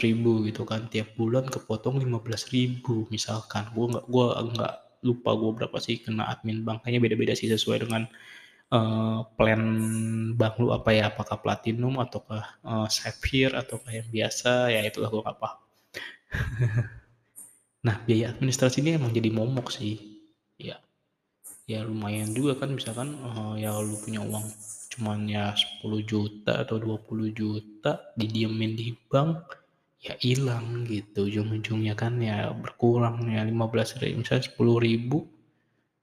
ribu 0.00 0.32
gitu 0.48 0.62
kan 0.64 0.88
tiap 0.88 1.12
bulan 1.20 1.44
kepotong 1.46 2.00
ribu 2.48 3.06
misalkan 3.12 3.68
gue 3.76 3.86
nggak 3.92 4.06
gue 4.08 4.26
nggak 4.56 4.74
lupa 5.06 5.30
gue 5.36 5.50
berapa 5.62 5.78
sih 5.78 5.96
kena 6.02 6.24
admin 6.32 6.64
bank 6.66 6.82
kayaknya 6.82 7.00
beda-beda 7.04 7.34
sih 7.36 7.48
sesuai 7.52 7.84
dengan 7.84 8.02
uh, 8.72 9.20
plan 9.36 9.62
bank 10.40 10.54
lu 10.60 10.72
apa 10.72 10.90
ya 10.96 11.04
apakah 11.12 11.38
platinum 11.44 12.00
ataukah 12.00 12.44
uh, 12.64 12.88
sapphire 12.88 13.54
ataukah 13.54 13.92
yang 13.92 14.08
biasa 14.08 14.72
ya 14.74 14.80
itulah 14.88 15.08
gue 15.12 15.22
paham 15.36 15.58
nah 17.88 17.96
biaya 18.04 18.36
administrasi 18.36 18.84
ini 18.84 19.00
emang 19.00 19.16
jadi 19.16 19.32
momok 19.32 19.72
sih. 19.72 19.96
Ya 20.60 20.76
ya 21.64 21.80
lumayan 21.88 22.36
juga 22.36 22.60
kan 22.60 22.76
misalkan 22.76 23.16
uh, 23.24 23.56
ya 23.56 23.72
lu 23.80 23.96
punya 23.96 24.20
uang 24.20 24.44
cuman 24.92 25.24
ya 25.24 25.56
10 25.56 26.04
juta 26.04 26.64
atau 26.64 26.76
20 26.76 27.32
juta 27.32 28.12
didiemin 28.12 28.76
di 28.76 28.92
bank 29.08 29.56
ya 30.04 30.20
hilang 30.20 30.84
gitu. 30.84 31.24
Ujung-ujungnya 31.32 31.96
kan 31.96 32.20
ya 32.20 32.52
berkurang 32.52 33.24
ya 33.32 33.40
15 33.48 34.04
ribu 34.04 34.16
misalnya 34.20 34.44
10 34.52 34.84
ribu. 34.84 35.18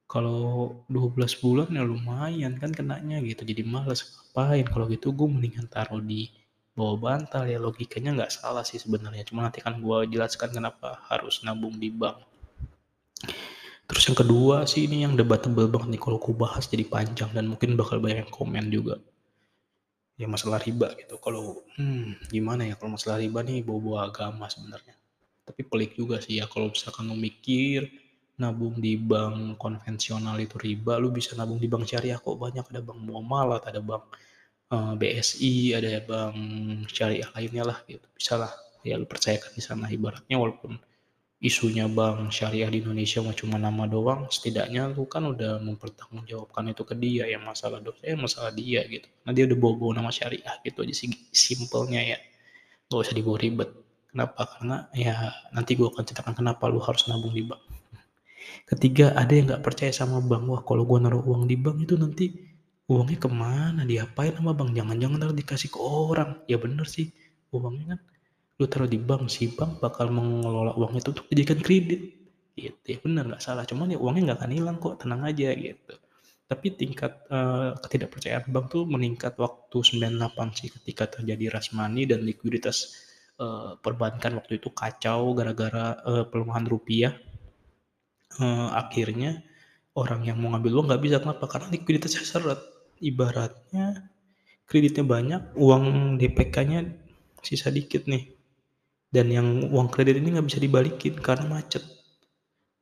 Kalau 0.09 0.85
12 0.89 1.41
bulan 1.41 1.69
ya 1.69 1.85
lumayan 1.85 2.57
kan 2.57 2.73
kenanya 2.73 3.21
gitu 3.21 3.45
jadi 3.45 3.61
males 3.61 4.01
ngapain. 4.09 4.65
Kalau 4.65 4.85
gitu 4.89 5.13
gue 5.13 5.27
mendingan 5.29 5.69
taruh 5.69 6.01
di 6.01 6.33
bawah 6.75 6.99
bantal 6.99 7.47
ya 7.47 7.55
logikanya 7.55 8.11
nggak 8.21 8.31
salah 8.35 8.67
sih 8.67 8.77
sebenarnya. 8.77 9.23
Cuma 9.23 9.47
nanti 9.47 9.63
kan 9.63 9.79
gue 9.79 9.97
jelaskan 10.11 10.51
kenapa 10.51 10.99
harus 11.07 11.39
nabung 11.47 11.79
di 11.79 11.87
bank. 11.87 12.19
Terus 13.85 14.03
yang 14.11 14.17
kedua 14.19 14.67
sih 14.67 14.83
ini 14.83 15.07
yang 15.07 15.15
debatable 15.15 15.71
banget 15.71 15.95
nih 15.95 16.01
kalau 16.03 16.19
gue 16.19 16.35
bahas 16.35 16.67
jadi 16.67 16.83
panjang 16.83 17.31
dan 17.31 17.47
mungkin 17.47 17.79
bakal 17.79 18.03
banyak 18.03 18.27
yang 18.27 18.33
komen 18.33 18.67
juga. 18.67 18.99
Ya 20.19 20.27
masalah 20.27 20.59
riba 20.59 20.91
gitu. 20.99 21.15
Kalau 21.23 21.63
hmm, 21.79 22.27
gimana 22.27 22.67
ya? 22.67 22.75
Kalau 22.75 22.99
masalah 22.99 23.23
riba 23.23 23.39
nih 23.39 23.63
bawa-bawa 23.63 24.11
agama 24.11 24.51
sebenarnya. 24.51 24.99
Tapi 25.47 25.61
pelik 25.63 25.95
juga 25.95 26.19
sih 26.19 26.43
ya 26.43 26.49
kalau 26.51 26.73
misalkan 26.73 27.07
lo 27.07 27.15
mikir 27.15 27.87
nabung 28.35 28.75
di 28.83 28.99
bank 28.99 29.55
konvensional 29.55 30.35
itu 30.43 30.59
riba, 30.59 30.99
lu 30.99 31.07
bisa 31.07 31.39
nabung 31.39 31.55
di 31.55 31.71
bank 31.71 31.87
syariah 31.87 32.19
kok 32.19 32.35
banyak. 32.35 32.67
Ada 32.67 32.83
bank 32.83 32.99
muamalat, 32.99 33.63
ada 33.63 33.79
bank 33.79 34.03
eh, 34.73 34.93
BSI, 34.99 35.53
ada 35.77 35.89
bank 36.01 36.37
syariah 36.89 37.29
lainnya 37.35 37.63
lah 37.69 37.77
gitu. 37.89 38.05
Bisa 38.17 38.39
lah 38.41 38.51
ya 38.85 38.95
lu 39.01 39.05
percayakan 39.09 39.51
di 39.57 39.61
sana 39.65 39.89
ibaratnya 39.89 40.37
walaupun 40.37 40.77
isunya 41.41 41.85
bank 41.89 42.31
syariah 42.31 42.69
di 42.71 42.81
Indonesia 42.81 43.19
mah 43.25 43.35
cuma 43.37 43.57
nama 43.61 43.83
doang, 43.85 44.29
setidaknya 44.31 44.93
lu 44.95 45.05
kan 45.05 45.25
udah 45.25 45.61
mempertanggungjawabkan 45.61 46.73
itu 46.73 46.83
ke 46.87 46.95
dia 46.97 47.23
yang 47.29 47.43
masalah 47.45 47.79
dosa 47.83 48.01
ya 48.05 48.15
masalah 48.17 48.51
dia 48.53 48.81
gitu. 48.87 49.07
Nah 49.25 49.31
dia 49.35 49.43
udah 49.49 49.57
bawa-bawa 49.59 49.91
nama 50.01 50.11
syariah 50.13 50.55
gitu 50.65 50.81
aja 50.85 50.93
sih 50.95 51.09
simpelnya 51.33 52.01
ya. 52.01 52.17
Gak 52.89 53.01
usah 53.09 53.15
dibawa 53.17 53.37
ribet. 53.41 53.69
Kenapa? 54.09 54.41
Karena 54.47 54.87
ya 54.95 55.33
nanti 55.51 55.75
gua 55.75 55.91
akan 55.91 56.03
ceritakan 56.07 56.33
kenapa 56.39 56.63
lu 56.71 56.79
harus 56.79 57.03
nabung 57.11 57.35
di 57.35 57.43
bank. 57.43 57.61
Ketiga, 58.65 59.13
ada 59.13 59.29
yang 59.29 59.45
nggak 59.49 59.61
percaya 59.61 59.93
sama 59.93 60.17
bank. 60.21 60.43
Wah, 60.49 60.61
kalau 60.65 60.89
gue 60.89 60.97
naruh 60.97 61.21
uang 61.21 61.45
di 61.45 61.53
bank 61.53 61.85
itu 61.85 61.93
nanti 61.97 62.33
uangnya 62.91 63.17
ke 63.17 63.29
mana? 63.29 63.81
Diapain 63.83 64.33
sama 64.37 64.53
bank? 64.53 64.73
Jangan-jangan 64.77 65.17
ntar 65.21 65.31
dikasih 65.33 65.69
ke 65.73 65.79
orang. 65.81 66.41
Ya 66.45 66.57
bener 66.61 66.85
sih, 66.85 67.09
uangnya 67.53 67.97
kan 67.97 67.99
lu 68.55 68.65
taruh 68.71 68.87
di 68.87 68.99
bank, 69.01 69.27
si 69.27 69.51
bank 69.51 69.83
bakal 69.83 70.07
mengelola 70.13 70.71
uang 70.79 70.95
itu 70.95 71.09
untuk 71.11 71.25
dijadikan 71.29 71.59
kredit. 71.65 72.01
Gitu 72.55 72.85
ya 72.87 72.97
bener 73.01 73.23
nggak 73.29 73.43
salah. 73.43 73.63
Cuman 73.67 73.93
ya 73.93 73.99
uangnya 73.99 74.33
nggak 74.33 74.39
akan 74.41 74.51
hilang 74.53 74.77
kok, 74.77 74.95
tenang 75.01 75.21
aja 75.25 75.49
gitu. 75.53 75.95
Tapi 76.45 76.67
tingkat 76.77 77.25
uh, 77.33 77.73
ketidakpercayaan 77.81 78.53
bank 78.53 78.69
tuh 78.69 78.85
meningkat 78.85 79.33
waktu 79.41 79.77
98 79.81 80.53
sih 80.53 80.69
ketika 80.69 81.09
terjadi 81.19 81.57
money 81.73 82.05
dan 82.05 82.21
likuiditas 82.21 82.93
uh, 83.41 83.75
perbankan 83.81 84.37
waktu 84.37 84.61
itu 84.61 84.69
kacau 84.69 85.33
gara-gara 85.33 85.97
uh, 86.05 86.23
pelemahan 86.29 86.69
rupiah 86.69 87.17
uh, 88.39 88.69
akhirnya 88.77 89.43
orang 89.95 90.27
yang 90.27 90.37
mau 90.39 90.53
ngambil 90.53 90.71
uang 90.81 90.87
nggak 90.91 91.03
bisa 91.03 91.17
kenapa 91.23 91.45
karena 91.47 91.67
likuiditasnya 91.71 92.23
seret 92.23 92.74
ibaratnya 93.01 94.11
kreditnya 94.65 95.05
banyak 95.05 95.41
uang 95.55 96.17
DPK-nya 96.17 96.79
sisa 97.45 97.69
dikit 97.69 98.09
nih. 98.09 98.33
Dan 99.13 99.31
yang 99.31 99.47
uang 99.71 99.93
kredit 99.93 100.19
ini 100.19 100.35
nggak 100.35 100.47
bisa 100.49 100.59
dibalikin 100.59 101.15
karena 101.21 101.47
macet. 101.47 101.85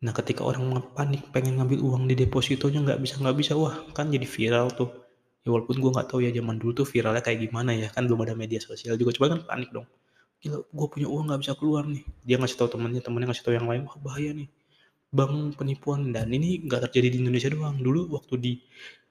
Nah 0.01 0.11
ketika 0.15 0.41
orang 0.43 0.81
panik 0.95 1.29
pengen 1.29 1.61
ngambil 1.61 1.79
uang 1.83 2.03
di 2.09 2.15
depositonya 2.17 2.81
nggak 2.81 2.99
bisa 3.03 3.19
nggak 3.21 3.37
bisa. 3.37 3.53
Wah 3.53 3.85
kan 3.93 4.09
jadi 4.09 4.25
viral 4.25 4.73
tuh. 4.73 4.89
Ya 5.43 5.51
walaupun 5.51 5.77
gue 5.77 5.91
nggak 5.91 6.07
tahu 6.07 6.23
ya 6.23 6.31
zaman 6.31 6.55
dulu 6.57 6.83
tuh 6.83 6.87
viralnya 6.87 7.21
kayak 7.21 7.45
gimana 7.45 7.75
ya. 7.75 7.91
Kan 7.91 8.07
belum 8.09 8.23
ada 8.25 8.33
media 8.33 8.57
sosial 8.63 8.97
juga 8.97 9.13
coba 9.19 9.37
kan 9.37 9.39
panik 9.45 9.69
dong. 9.69 9.85
Gila 10.41 10.57
gue 10.65 10.87
punya 10.89 11.07
uang 11.11 11.23
nggak 11.29 11.41
bisa 11.45 11.53
keluar 11.59 11.83
nih. 11.85 12.03
Dia 12.25 12.35
ngasih 12.39 12.57
tahu 12.57 12.69
temennya 12.73 13.01
temennya 13.03 13.27
ngasih 13.29 13.43
tahu 13.45 13.53
yang 13.53 13.67
lain 13.69 13.85
wah 13.85 13.97
bahaya 13.99 14.31
nih. 14.33 14.49
Bank 15.13 15.59
penipuan. 15.59 16.09
Dan 16.09 16.33
ini 16.33 16.65
nggak 16.65 16.89
terjadi 16.89 17.13
di 17.13 17.17
Indonesia 17.21 17.51
doang. 17.53 17.77
Dulu 17.77 18.15
waktu 18.17 18.33
di 18.41 18.53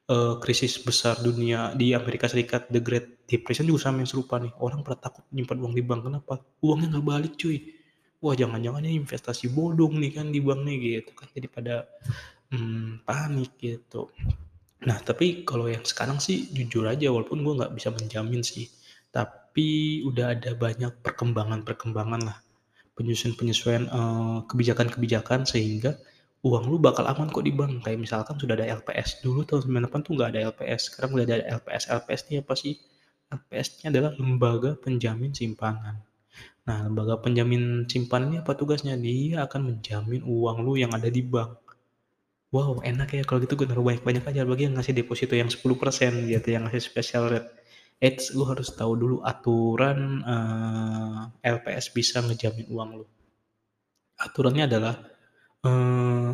uh, 0.09 0.40
krisis 0.42 0.80
besar 0.82 1.21
dunia 1.21 1.76
di 1.76 1.94
Amerika 1.94 2.26
Serikat, 2.26 2.66
The 2.73 2.80
Great 2.82 3.28
Depression 3.28 3.68
juga 3.68 3.90
sama 3.90 4.02
yang 4.02 4.11
serupa 4.11 4.40
nih. 4.42 4.50
Orang 4.59 4.82
pada 4.82 4.99
takut 4.99 5.23
nyimpan 5.30 5.59
uang 5.62 5.75
di 5.76 5.82
bank. 5.85 6.00
Kenapa? 6.09 6.42
Uangnya 6.64 6.99
nggak 6.99 7.06
balik 7.06 7.35
cuy. 7.38 7.59
Wah 8.23 8.35
jangan-jangan 8.38 8.87
investasi 8.87 9.50
bodong 9.50 9.99
nih 9.99 10.11
kan 10.14 10.30
di 10.30 10.38
bank 10.38 10.61
nih 10.62 10.76
gitu 11.02 11.11
kan. 11.14 11.28
Jadi 11.35 11.47
pada 11.50 11.75
hmm, 12.54 13.06
panik 13.06 13.52
gitu. 13.59 14.11
Nah 14.87 14.99
tapi 15.02 15.47
kalau 15.47 15.66
yang 15.71 15.82
sekarang 15.87 16.18
sih 16.18 16.50
jujur 16.50 16.87
aja 16.87 17.11
walaupun 17.11 17.42
gue 17.42 17.54
nggak 17.59 17.73
bisa 17.75 17.90
menjamin 17.90 18.42
sih. 18.47 18.71
Tapi 19.11 20.00
udah 20.06 20.38
ada 20.38 20.56
banyak 20.56 21.02
perkembangan-perkembangan 21.02 22.23
lah 22.25 22.38
penyesuaian-penyesuaian 22.92 23.88
uh, 23.88 24.38
kebijakan-kebijakan 24.49 25.49
sehingga 25.49 25.97
uang 26.42 26.64
lu 26.66 26.76
bakal 26.82 27.06
aman 27.06 27.30
kok 27.30 27.46
di 27.46 27.54
bank. 27.54 27.87
Kayak 27.87 27.99
misalkan 28.02 28.37
sudah 28.38 28.58
ada 28.58 28.66
LPS. 28.66 29.22
Dulu 29.22 29.46
tahun 29.46 29.70
98 29.88 30.06
tuh 30.06 30.12
nggak 30.18 30.30
ada 30.34 30.40
LPS. 30.50 30.80
Sekarang 30.90 31.11
udah 31.14 31.25
ada 31.25 31.46
LPS. 31.62 31.82
LPS 31.90 32.20
ini 32.30 32.37
apa 32.42 32.54
sih? 32.58 32.75
LPS-nya 33.32 33.87
adalah 33.88 34.12
lembaga 34.20 34.76
penjamin 34.76 35.32
simpanan. 35.32 36.04
Nah, 36.68 36.78
lembaga 36.84 37.16
penjamin 37.18 37.88
simpanan 37.88 38.37
ini 38.37 38.38
apa 38.44 38.52
tugasnya? 38.52 38.94
Dia 39.00 39.49
akan 39.49 39.72
menjamin 39.72 40.20
uang 40.26 40.56
lu 40.61 40.76
yang 40.76 40.92
ada 40.92 41.08
di 41.08 41.25
bank. 41.25 41.56
Wow, 42.52 42.84
enak 42.84 43.16
ya 43.16 43.25
kalau 43.25 43.40
gitu 43.40 43.56
gue 43.56 43.64
naruh 43.64 43.80
banyak-banyak 43.80 44.28
aja 44.28 44.44
bagi 44.44 44.68
yang 44.68 44.76
ngasih 44.76 44.92
deposito 44.92 45.32
yang 45.32 45.49
10% 45.49 45.64
gitu, 46.28 46.49
yang 46.52 46.68
ngasih 46.68 46.84
special 46.84 47.32
rate 47.32 47.49
eits 48.02 48.34
lu 48.34 48.42
harus 48.44 48.75
tahu 48.75 48.99
dulu 48.99 49.16
aturan 49.22 50.26
uh, 50.26 51.30
eh, 51.38 51.54
LPS 51.54 51.94
bisa 51.94 52.18
ngejamin 52.18 52.66
uang 52.68 52.90
lu. 52.99 53.06
Aturannya 54.18 54.66
adalah 54.66 54.94
uh, 55.66 56.31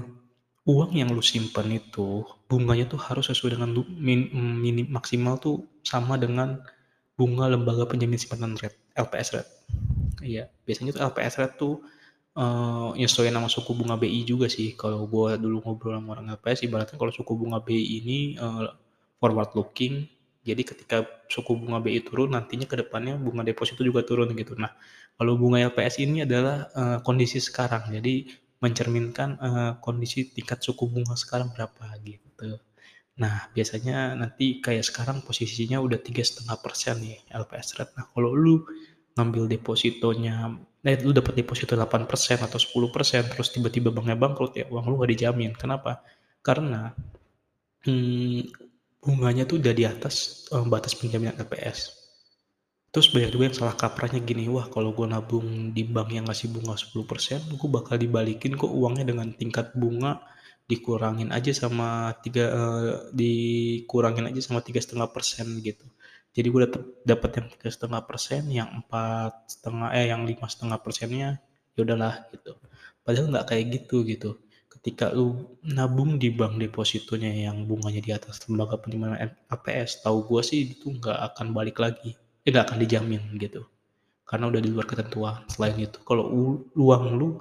uang 0.68 0.92
yang 0.92 1.08
lu 1.08 1.24
simpan 1.24 1.72
itu 1.72 2.28
bunganya 2.44 2.84
tuh 2.84 3.00
harus 3.00 3.32
sesuai 3.32 3.56
dengan 3.56 3.72
min, 3.96 4.28
minim 4.60 4.88
maksimal 4.92 5.40
tuh 5.40 5.64
sama 5.80 6.20
dengan 6.20 6.60
bunga 7.16 7.48
lembaga 7.48 7.88
penjamin 7.88 8.20
simpanan 8.20 8.54
rate 8.60 8.76
LPS 8.94 9.28
rate. 9.34 9.50
Iya, 10.22 10.52
biasanya 10.68 10.94
tuh 10.94 11.02
LPS 11.08 11.34
rate 11.40 11.54
tuh 11.56 11.74
uh, 12.38 12.94
nyesuaiin 12.94 13.34
nama 13.34 13.50
suku 13.50 13.74
bunga 13.74 13.98
BI 13.98 14.22
juga 14.28 14.46
sih. 14.46 14.76
Kalau 14.78 15.08
gua 15.10 15.34
dulu 15.34 15.64
ngobrol 15.64 15.98
sama 15.98 16.18
orang 16.18 16.36
LPS, 16.38 16.68
ibaratnya 16.68 16.96
kalau 17.00 17.10
suku 17.10 17.32
bunga 17.34 17.58
BI 17.58 18.02
ini 18.02 18.18
uh, 18.38 18.70
forward 19.18 19.50
looking, 19.58 20.06
jadi 20.46 20.62
ketika 20.62 20.96
suku 21.26 21.58
bunga 21.58 21.82
BI 21.82 22.00
turun, 22.06 22.32
nantinya 22.32 22.64
ke 22.64 22.78
depannya 22.78 23.18
bunga 23.18 23.42
deposito 23.42 23.82
juga 23.82 24.06
turun 24.06 24.30
gitu. 24.32 24.54
Nah, 24.54 24.70
kalau 25.18 25.34
bunga 25.34 25.60
LPS 25.60 25.98
ini 26.00 26.22
adalah 26.22 26.70
uh, 26.72 26.98
kondisi 27.02 27.42
sekarang. 27.42 27.90
Jadi 27.90 28.30
mencerminkan 28.58 29.38
uh, 29.38 29.72
kondisi 29.78 30.34
tingkat 30.34 30.58
suku 30.62 30.90
bunga 30.90 31.14
sekarang 31.14 31.54
berapa 31.54 31.94
gitu. 32.02 32.58
Nah, 33.18 33.50
biasanya 33.50 34.14
nanti 34.14 34.62
kayak 34.62 34.86
sekarang 34.86 35.26
posisinya 35.26 35.82
udah 35.82 35.98
tiga 35.98 36.22
setengah 36.22 36.58
persen 36.62 37.02
nih 37.02 37.18
LPS 37.34 37.78
rate. 37.78 37.92
Nah, 37.98 38.06
kalau 38.14 38.30
lu 38.34 38.62
ngambil 39.18 39.50
depositonya, 39.50 40.54
eh, 40.86 40.98
lu 41.02 41.10
dapat 41.10 41.34
deposito 41.34 41.74
8% 41.74 42.38
atau 42.46 42.58
10% 42.62 43.26
terus 43.34 43.50
tiba-tiba 43.50 43.90
banknya 43.90 44.14
bangkrut 44.14 44.54
ya 44.54 44.70
uang 44.70 44.86
lu 44.86 44.94
gak 45.02 45.10
dijamin. 45.10 45.50
Kenapa? 45.58 46.06
Karena 46.46 46.94
hmm, 47.82 48.40
bunganya 49.02 49.50
tuh 49.50 49.58
udah 49.58 49.74
di 49.74 49.82
atas 49.82 50.46
um, 50.54 50.70
batas 50.70 50.94
penjaminan 50.94 51.34
LPS. 51.42 51.97
Terus 52.88 53.12
banyak 53.12 53.30
juga 53.36 53.44
yang 53.52 53.56
salah 53.56 53.76
kaprahnya 53.76 54.20
gini, 54.24 54.48
wah 54.48 54.66
kalau 54.72 54.96
gue 54.96 55.04
nabung 55.04 55.76
di 55.76 55.84
bank 55.84 56.08
yang 56.08 56.24
ngasih 56.24 56.48
bunga 56.48 56.72
10%, 56.72 57.60
gue 57.60 57.68
bakal 57.68 58.00
dibalikin 58.00 58.56
kok 58.56 58.72
uangnya 58.72 59.04
dengan 59.04 59.28
tingkat 59.36 59.76
bunga 59.76 60.24
dikurangin 60.68 61.32
aja 61.32 61.52
sama 61.56 62.12
tiga 62.20 62.44
uh, 62.52 62.92
dikurangin 63.12 64.28
aja 64.28 64.40
sama 64.44 64.60
tiga 64.60 64.80
setengah 64.84 65.08
persen 65.08 65.60
gitu. 65.64 65.84
Jadi 66.36 66.48
gue 66.52 66.60
dapat 67.08 67.30
yang 67.40 67.46
tiga 67.56 67.68
setengah 67.72 68.00
persen, 68.04 68.42
yang 68.52 68.68
empat 68.84 69.48
setengah 69.48 69.88
eh 69.96 70.12
yang 70.12 70.28
lima 70.28 70.46
setengah 70.48 70.78
persennya 70.80 71.40
ya 71.76 71.80
udahlah 71.84 72.28
gitu. 72.32 72.52
Padahal 73.04 73.26
nggak 73.32 73.46
kayak 73.48 73.64
gitu 73.80 73.96
gitu 74.04 74.30
ketika 74.78 75.10
lu 75.10 75.58
nabung 75.66 76.22
di 76.22 76.30
bank 76.30 76.54
depositonya 76.62 77.50
yang 77.50 77.66
bunganya 77.66 77.98
di 77.98 78.14
atas 78.14 78.46
lembaga 78.46 78.78
penyimpanan 78.78 79.34
APS, 79.50 80.06
tahu 80.06 80.22
gue 80.30 80.42
sih 80.46 80.58
itu 80.70 80.86
nggak 80.94 81.18
akan 81.34 81.50
balik 81.50 81.82
lagi, 81.82 82.14
ya 82.48 82.56
nggak 82.56 82.66
akan 82.72 82.80
dijamin 82.80 83.22
gitu. 83.36 83.68
karena 84.28 84.44
udah 84.52 84.60
di 84.60 84.68
luar 84.72 84.84
ketentuan 84.84 85.40
selain 85.48 85.76
itu. 85.80 86.00
Kalau 86.04 86.28
uang 86.76 87.04
lu 87.16 87.40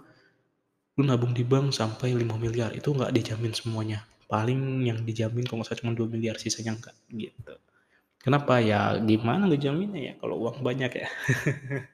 lu 0.99 1.03
nabung 1.03 1.31
di 1.35 1.43
bank 1.43 1.75
sampai 1.75 2.15
5 2.15 2.39
miliar 2.39 2.71
itu 2.75 2.91
nggak 2.91 3.11
dijamin 3.15 3.51
semuanya. 3.55 4.03
Paling 4.27 4.83
yang 4.87 4.99
dijamin 5.03 5.43
kalau 5.47 5.63
salah 5.63 5.79
cuma 5.83 5.91
2 5.95 6.07
miliar 6.11 6.39
sisanya 6.39 6.75
enggak 6.75 6.95
gitu. 7.11 7.55
Kenapa? 8.23 8.59
Ya 8.63 8.95
gimana 9.03 9.47
ngejaminnya 9.47 10.01
ya 10.11 10.13
kalau 10.19 10.35
uang 10.43 10.59
banyak 10.63 10.91
ya? 10.91 11.07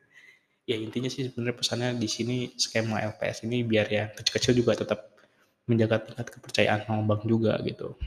Ya 0.64 0.80
intinya 0.80 1.12
sih 1.12 1.28
sebenarnya 1.28 1.60
pesannya 1.60 1.90
di 2.00 2.08
sini 2.08 2.48
skema 2.56 3.04
LPS 3.04 3.44
ini 3.44 3.68
biar 3.68 3.84
ya 3.92 4.08
kecil-kecil 4.16 4.56
juga 4.64 4.72
tetap 4.80 5.12
menjaga 5.68 6.08
tingkat 6.08 6.32
kepercayaan 6.32 6.88
sama 6.88 7.04
bank 7.04 7.28
juga 7.28 7.60
gitu. 7.68 8.00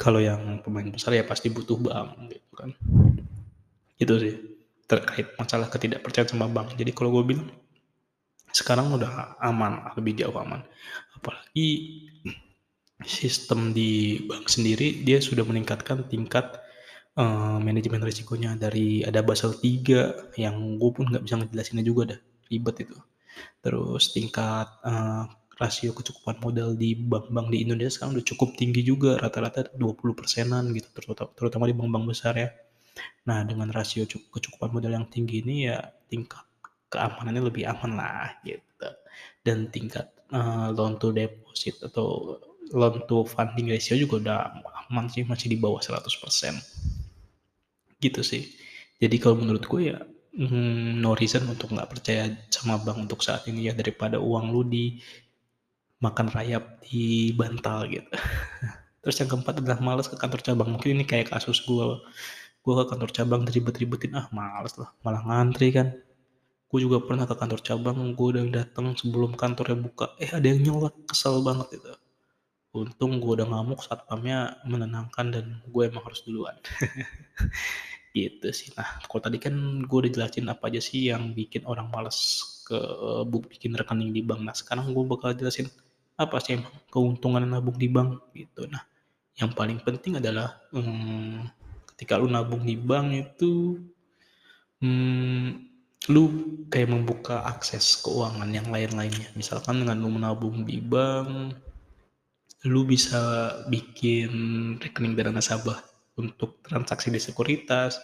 Kalau 0.00 0.16
yang 0.24 0.64
pemain 0.64 0.88
besar 0.88 1.12
ya 1.12 1.24
pasti 1.28 1.52
butuh 1.52 1.76
bank 1.76 2.32
gitu 2.32 2.52
kan 2.56 2.72
itu 3.96 4.14
sih 4.20 4.34
terkait 4.86 5.34
masalah 5.36 5.66
ketidakpercayaan 5.66 6.30
sama 6.30 6.46
bank. 6.46 6.78
Jadi 6.78 6.94
kalau 6.94 7.10
gue 7.18 7.34
bilang 7.34 7.48
sekarang 8.54 8.94
udah 8.94 9.36
aman 9.42 9.92
lebih 9.98 10.22
jauh 10.22 10.36
aman. 10.38 10.62
Apalagi 11.18 11.68
sistem 13.04 13.76
di 13.76 14.24
bank 14.24 14.48
sendiri 14.48 15.04
dia 15.04 15.20
sudah 15.20 15.44
meningkatkan 15.44 16.06
tingkat 16.06 16.62
uh, 17.18 17.58
manajemen 17.58 18.00
risikonya. 18.00 18.54
Dari 18.54 19.02
ada 19.02 19.20
Basel 19.20 19.58
3 19.58 20.38
yang 20.38 20.56
gue 20.78 20.90
pun 20.94 21.10
nggak 21.10 21.24
bisa 21.26 21.34
ngejelasinnya 21.42 21.84
juga 21.84 22.14
dah 22.14 22.20
ribet 22.48 22.86
itu. 22.86 22.96
Terus 23.60 24.14
tingkat 24.14 24.70
uh, 24.86 25.26
rasio 25.56 25.96
kecukupan 25.96 26.36
modal 26.44 26.76
di 26.76 26.92
bank-bank 26.92 27.48
di 27.48 27.64
Indonesia 27.64 27.96
sekarang 27.96 28.20
udah 28.20 28.26
cukup 28.28 28.48
tinggi 28.60 28.84
juga 28.84 29.16
rata-rata 29.16 29.72
20 29.72 30.12
persenan 30.12 30.68
gitu 30.76 30.88
terutama, 30.92 31.32
terutama 31.32 31.64
di 31.64 31.74
bank-bank 31.74 32.04
besar 32.12 32.36
ya 32.36 32.52
nah 33.28 33.42
dengan 33.42 33.68
rasio 33.74 34.06
kecukupan 34.06 34.70
modal 34.72 34.92
yang 34.94 35.06
tinggi 35.10 35.42
ini 35.42 35.68
ya 35.68 35.82
tingkat 36.06 36.46
keamanannya 36.90 37.42
lebih 37.50 37.66
aman 37.66 37.98
lah 37.98 38.30
gitu. 38.46 38.88
Dan 39.42 39.70
tingkat 39.70 40.10
uh, 40.30 40.70
loan 40.74 40.98
to 40.98 41.10
deposit 41.14 41.78
atau 41.82 42.38
loan 42.74 43.02
to 43.06 43.26
funding 43.26 43.70
ratio 43.70 43.94
juga 43.98 44.14
udah 44.22 44.38
aman 44.86 45.06
sih 45.10 45.26
masih 45.26 45.50
di 45.50 45.58
bawah 45.58 45.82
100% 45.82 46.02
gitu 48.02 48.20
sih. 48.22 48.46
Jadi 48.96 49.16
kalau 49.20 49.36
menurut 49.42 49.64
gue 49.66 49.92
ya 49.92 49.98
hmm, 50.36 51.00
no 51.00 51.12
reason 51.16 51.44
untuk 51.48 51.72
nggak 51.72 51.90
percaya 51.90 52.32
sama 52.52 52.80
bank 52.80 53.08
untuk 53.08 53.20
saat 53.24 53.44
ini 53.50 53.68
ya 53.70 53.72
daripada 53.76 54.20
uang 54.20 54.52
lu 54.52 54.62
di 54.66 55.00
makan 56.00 56.28
rayap 56.32 56.80
di 56.84 57.32
bantal 57.32 57.88
gitu. 57.88 58.08
Terus 59.02 59.16
yang 59.22 59.30
keempat 59.30 59.62
adalah 59.62 59.78
males 59.78 60.10
ke 60.10 60.18
kantor 60.18 60.42
cabang. 60.42 60.74
Mungkin 60.74 60.98
ini 60.98 61.04
kayak 61.06 61.30
kasus 61.30 61.62
gue 61.62 62.02
gue 62.66 62.74
ke 62.82 62.84
kantor 62.90 63.10
cabang 63.14 63.42
ribet-ribetin 63.46 64.18
ah 64.18 64.26
males 64.34 64.74
lah 64.74 64.90
malah 65.06 65.22
ngantri 65.22 65.70
kan. 65.70 65.94
Gue 66.66 66.82
juga 66.82 66.98
pernah 66.98 67.22
ke 67.30 67.38
kantor 67.38 67.62
cabang 67.62 67.98
gue 68.18 68.28
udah 68.34 68.44
datang 68.50 68.90
sebelum 68.98 69.38
kantornya 69.38 69.78
buka. 69.78 70.18
Eh 70.18 70.34
ada 70.34 70.42
yang 70.50 70.66
nyolot 70.66 70.94
kesel 71.06 71.46
banget 71.46 71.78
itu. 71.78 71.94
Untung 72.74 73.22
gue 73.22 73.32
udah 73.38 73.46
ngamuk 73.46 73.86
satpamnya 73.86 74.58
menenangkan 74.66 75.26
dan 75.30 75.46
gue 75.70 75.82
emang 75.86 76.02
harus 76.02 76.26
duluan. 76.26 76.58
Gitu 78.18 78.48
sih. 78.50 78.74
Nah 78.74 78.98
kalau 79.06 79.22
tadi 79.22 79.38
kan 79.38 79.54
gue 79.86 79.98
udah 80.02 80.10
jelasin 80.10 80.50
apa 80.50 80.66
aja 80.66 80.82
sih 80.82 81.14
yang 81.14 81.38
bikin 81.38 81.62
orang 81.70 81.86
males 81.94 82.18
ke 82.66 82.74
uh, 82.74 83.22
bikin 83.46 83.78
rekening 83.78 84.10
di 84.10 84.26
bank. 84.26 84.42
Nah 84.42 84.58
sekarang 84.58 84.90
gue 84.90 85.06
bakal 85.06 85.38
jelasin 85.38 85.70
apa 86.18 86.42
sih 86.42 86.58
emang 86.58 86.74
keuntungan 86.90 87.46
nabung 87.46 87.78
di 87.78 87.86
bank 87.86 88.34
gitu. 88.34 88.66
Nah 88.66 88.82
yang 89.38 89.54
paling 89.54 89.78
penting 89.84 90.18
adalah 90.18 90.58
hmm, 90.74 91.55
ketika 91.96 92.20
lu 92.20 92.28
nabung 92.28 92.60
di 92.60 92.76
bank 92.76 93.08
itu 93.16 93.80
hmm, 94.84 95.64
lu 96.12 96.24
kayak 96.68 96.92
membuka 96.92 97.40
akses 97.48 97.98
keuangan 98.04 98.52
yang 98.52 98.68
lain-lainnya. 98.68 99.32
Misalkan 99.32 99.80
dengan 99.80 99.98
lu 99.98 100.12
menabung 100.12 100.62
di 100.62 100.78
bank, 100.78 101.56
lu 102.68 102.84
bisa 102.84 103.50
bikin 103.72 104.30
rekening 104.76 105.16
dana 105.16 105.40
nasabah 105.40 105.80
untuk 106.20 106.60
transaksi 106.68 107.08
di 107.08 107.16
sekuritas 107.16 107.96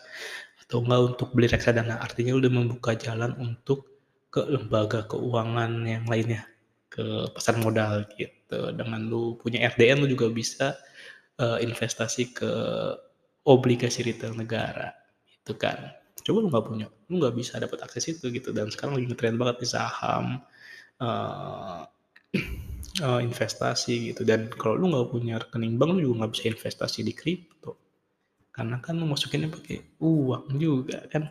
atau 0.65 0.81
enggak 0.81 1.15
untuk 1.15 1.29
beli 1.37 1.53
reksadana. 1.53 2.01
Artinya 2.01 2.33
lu 2.33 2.41
udah 2.43 2.55
membuka 2.65 2.97
jalan 2.97 3.37
untuk 3.37 3.93
ke 4.33 4.41
lembaga 4.49 5.05
keuangan 5.13 5.85
yang 5.85 6.09
lainnya, 6.09 6.49
ke 6.89 7.29
pasar 7.37 7.61
modal 7.61 8.09
gitu. 8.17 8.73
Dengan 8.73 9.05
lu 9.05 9.37
punya 9.37 9.69
RDN 9.69 10.03
lu 10.03 10.09
juga 10.09 10.33
bisa 10.33 10.81
uh, 11.39 11.61
investasi 11.61 12.33
ke 12.33 12.51
obligasi 13.43 14.07
retail 14.07 14.35
negara, 14.35 14.95
itu 15.43 15.55
kan. 15.59 15.99
Coba 16.23 16.39
lu 16.39 16.49
nggak 16.55 16.67
punya 16.67 16.87
lu 17.11 17.19
nggak 17.19 17.35
bisa 17.35 17.59
dapat 17.59 17.83
akses 17.83 18.15
itu 18.15 18.31
gitu. 18.31 18.55
Dan 18.55 18.71
sekarang 18.71 18.99
lagi 18.99 19.07
ngetren 19.11 19.37
banget 19.41 19.67
di 19.67 19.69
saham 19.69 20.39
uh, 21.03 21.83
uh, 23.03 23.21
investasi 23.27 24.15
gitu. 24.15 24.23
Dan 24.23 24.47
kalau 24.55 24.79
lu 24.79 24.87
nggak 24.95 25.09
punya 25.11 25.35
rekening 25.43 25.77
bank 25.77 25.99
lu 25.99 26.01
juga 26.07 26.15
nggak 26.25 26.33
bisa 26.39 26.45
investasi 26.55 26.99
di 27.03 27.13
kripto. 27.13 27.75
Karena 28.55 28.79
kan 28.79 29.01
lu 29.01 29.09
masukinnya 29.11 29.51
pakai 29.51 29.99
uang 29.99 30.47
juga 30.63 31.03
kan. 31.11 31.27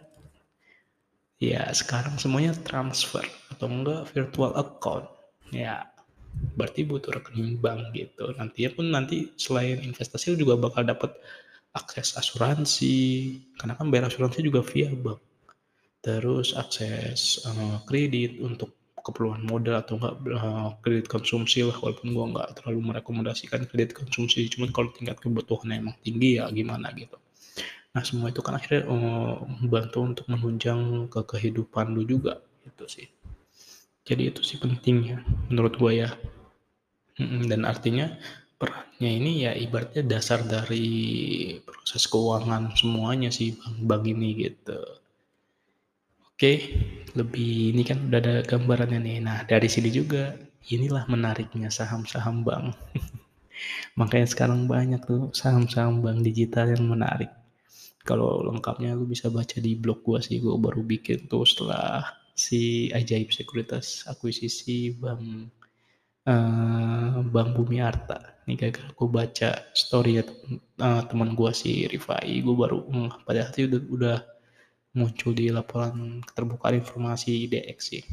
Ya 1.41 1.65
sekarang 1.73 2.21
semuanya 2.21 2.53
transfer 2.53 3.25
atau 3.49 3.65
enggak 3.65 4.11
virtual 4.13 4.53
account. 4.59 5.09
Ya 5.49 5.89
berarti 6.55 6.83
butuh 6.83 7.15
rekening 7.15 7.57
bank 7.57 7.95
gitu. 7.95 8.33
Nanti 8.35 8.67
ya 8.67 8.71
pun 8.75 8.91
nanti 8.91 9.31
selain 9.39 9.81
investasi 9.81 10.35
lu 10.35 10.47
juga 10.47 10.59
bakal 10.59 10.85
dapat 10.85 11.15
akses 11.71 12.19
asuransi 12.19 12.95
karena 13.55 13.79
kan 13.79 13.87
bayar 13.87 14.11
asuransi 14.11 14.43
juga 14.43 14.63
via 14.63 14.91
bank. 14.91 15.19
Terus 16.01 16.57
akses 16.57 17.45
uh, 17.45 17.79
kredit 17.85 18.41
untuk 18.41 18.75
keperluan 19.01 19.41
modal 19.45 19.81
atau 19.81 19.97
enggak 19.97 20.15
uh, 20.37 20.77
kredit 20.85 21.09
konsumsi 21.09 21.65
lah 21.65 21.73
walaupun 21.77 22.13
gua 22.13 22.25
nggak 22.29 22.49
terlalu 22.61 22.93
merekomendasikan 22.93 23.65
kredit 23.65 23.97
konsumsi 23.97 24.45
cuman 24.49 24.69
kalau 24.69 24.93
tingkat 24.93 25.17
kebutuhannya 25.17 25.81
emang 25.81 25.95
tinggi 26.05 26.37
ya 26.37 26.45
gimana 26.53 26.93
gitu. 26.93 27.17
Nah 27.91 28.03
semua 28.05 28.29
itu 28.29 28.39
kan 28.45 28.55
akhirnya 28.55 28.87
uh, 28.87 29.41
membantu 29.61 29.99
untuk 30.05 30.25
menunjang 30.29 31.09
ke 31.09 31.21
kehidupan 31.25 31.91
lu 31.91 32.05
juga 32.05 32.39
itu 32.63 32.85
sih. 32.87 33.07
Jadi 34.05 34.33
itu 34.33 34.41
sih 34.45 34.57
pentingnya 34.61 35.21
menurut 35.49 35.77
gua 35.77 35.91
ya. 35.93 36.09
Dan 37.21 37.69
artinya 37.69 38.17
perannya 38.61 39.11
ini 39.17 39.31
ya 39.49 39.51
ibaratnya 39.57 40.05
dasar 40.05 40.45
dari 40.45 40.85
proses 41.65 42.05
keuangan 42.05 42.77
semuanya 42.77 43.33
sih 43.33 43.57
bank-bank 43.57 44.03
ini 44.13 44.29
gitu. 44.45 44.77
Oke, 46.29 46.53
lebih 47.17 47.73
ini 47.73 47.81
kan 47.81 48.05
udah 48.05 48.19
ada 48.21 48.35
gambarannya 48.45 49.01
nih. 49.01 49.17
Nah, 49.25 49.41
dari 49.49 49.65
sini 49.65 49.89
juga 49.89 50.37
inilah 50.69 51.09
menariknya 51.09 51.73
saham-saham 51.73 52.45
bank. 52.45 52.77
Makanya 53.99 54.27
sekarang 54.29 54.69
banyak 54.69 55.01
tuh 55.05 55.33
saham-saham 55.33 56.05
bank 56.05 56.21
digital 56.21 56.69
yang 56.69 56.85
menarik. 56.85 57.33
Kalau 58.01 58.41
lengkapnya 58.45 58.97
lu 58.97 59.05
bisa 59.05 59.29
baca 59.29 59.57
di 59.61 59.77
blog 59.77 60.01
gua 60.01 60.21
sih, 60.21 60.41
gua 60.41 60.57
baru 60.57 60.81
bikin 60.81 61.29
tuh 61.29 61.45
setelah 61.45 62.09
si 62.33 62.89
ajaib 62.89 63.29
sekuritas 63.29 64.09
akuisisi 64.09 64.97
bank 64.97 65.53
uh, 66.27 67.21
Bang 67.25 67.53
Bumi 67.55 67.81
Arta. 67.81 68.41
Ini 68.45 68.57
gagal 68.57 68.97
gue 68.97 69.09
baca 69.09 69.49
story 69.71 70.21
ya 70.21 70.23
uh, 70.81 71.01
teman 71.05 71.33
gue 71.37 71.51
si 71.53 71.85
Rifai. 71.87 72.41
Gue 72.41 72.55
baru 72.57 72.79
uh, 72.85 73.11
pada 73.23 73.47
saat 73.47 73.61
itu 73.61 73.77
udah, 73.77 73.83
udah 73.89 74.17
muncul 74.97 75.31
di 75.31 75.47
laporan 75.47 76.19
keterbukaan 76.25 76.83
informasi 76.83 77.47
IDX 77.47 77.77
sih. 77.79 78.03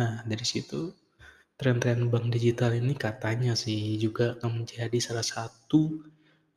Nah 0.00 0.24
dari 0.26 0.42
situ 0.42 0.90
tren-tren 1.54 2.08
bank 2.08 2.32
digital 2.32 2.72
ini 2.72 2.96
katanya 2.96 3.52
sih 3.52 4.00
juga 4.00 4.34
akan 4.40 4.64
menjadi 4.64 4.98
salah 4.98 5.22
satu 5.22 6.00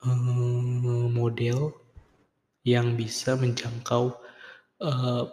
uh, 0.07 1.07
model 1.11 1.75
yang 2.63 2.95
bisa 2.95 3.35
menjangkau 3.35 4.15
uh, 4.79 5.23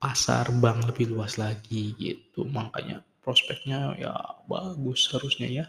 pasar 0.00 0.48
bank 0.56 0.88
lebih 0.88 1.12
luas 1.12 1.36
lagi 1.36 1.92
gitu. 2.00 2.48
Makanya 2.48 3.04
prospeknya 3.28 3.92
ya 4.00 4.16
bagus 4.48 5.12
harusnya 5.12 5.44
ya. 5.44 5.66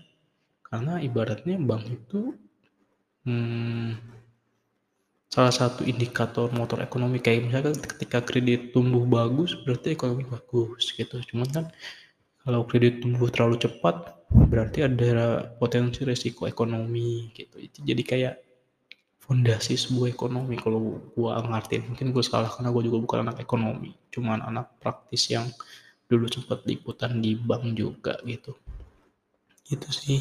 Karena 0.63 1.03
ibaratnya 1.03 1.59
bank 1.59 1.91
itu 1.91 2.39
hmm, 3.27 3.99
salah 5.27 5.51
satu 5.51 5.83
indikator 5.83 6.47
motor 6.55 6.79
ekonomi. 6.79 7.19
Kayak 7.19 7.51
misalkan 7.51 7.75
ketika 7.75 8.23
kredit 8.23 8.71
tumbuh 8.71 9.03
bagus 9.03 9.59
berarti 9.67 9.91
ekonomi 9.91 10.23
bagus 10.23 10.95
gitu. 10.95 11.19
Cuman 11.35 11.51
kan 11.51 11.65
kalau 12.47 12.63
kredit 12.63 13.03
tumbuh 13.03 13.27
terlalu 13.27 13.59
cepat 13.59 14.15
berarti 14.31 14.87
ada 14.87 15.51
potensi 15.59 16.07
resiko 16.07 16.47
ekonomi 16.47 17.27
gitu. 17.35 17.59
Itu 17.59 17.83
jadi 17.83 18.03
kayak 18.07 18.35
fondasi 19.19 19.75
sebuah 19.75 20.15
ekonomi. 20.15 20.55
Kalau 20.55 21.03
gua 21.11 21.43
ngerti 21.43 21.83
mungkin 21.91 22.15
gue 22.15 22.23
salah 22.23 22.47
karena 22.47 22.71
gue 22.71 22.87
juga 22.87 23.03
bukan 23.03 23.19
anak 23.27 23.43
ekonomi 23.43 23.99
cuman 24.09 24.41
anak 24.41 24.75
praktis 24.81 25.29
yang 25.29 25.45
dulu 26.09 26.25
sempat 26.27 26.65
liputan 26.65 27.21
di 27.21 27.37
bank 27.37 27.77
juga 27.77 28.17
gitu 28.25 28.57
itu 29.69 29.89
sih 29.93 30.19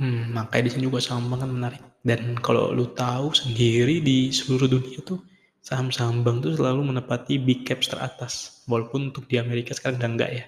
Hmm, 0.00 0.32
makanya 0.32 0.64
di 0.64 0.70
sini 0.72 0.84
juga 0.88 1.04
saham 1.04 1.28
bank 1.28 1.44
kan 1.44 1.52
menarik. 1.52 1.82
Dan 2.00 2.32
kalau 2.40 2.72
lu 2.72 2.88
tahu 2.96 3.36
sendiri 3.36 4.00
di 4.00 4.32
seluruh 4.32 4.64
dunia 4.64 5.04
tuh 5.04 5.20
saham-saham 5.60 6.24
bank 6.24 6.48
tuh 6.48 6.56
selalu 6.56 6.88
menepati 6.88 7.36
big 7.36 7.68
caps 7.68 7.92
teratas. 7.92 8.64
Walaupun 8.64 9.12
untuk 9.12 9.28
di 9.28 9.36
Amerika 9.36 9.76
sekarang 9.76 10.00
udah 10.00 10.10
enggak 10.16 10.30
ya. 10.32 10.44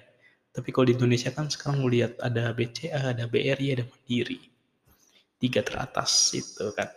Tapi 0.57 0.69
kalau 0.73 0.89
di 0.89 0.97
Indonesia 0.97 1.29
kan 1.29 1.53
sekarang 1.53 1.85
mau 1.85 1.89
lihat 1.93 2.17
ada 2.17 2.49
BCA, 2.49 3.13
ada 3.13 3.29
BRI, 3.29 3.77
ada 3.77 3.85
Mandiri. 3.85 4.41
Tiga 5.37 5.61
teratas 5.61 6.33
itu 6.33 6.73
kan. 6.73 6.89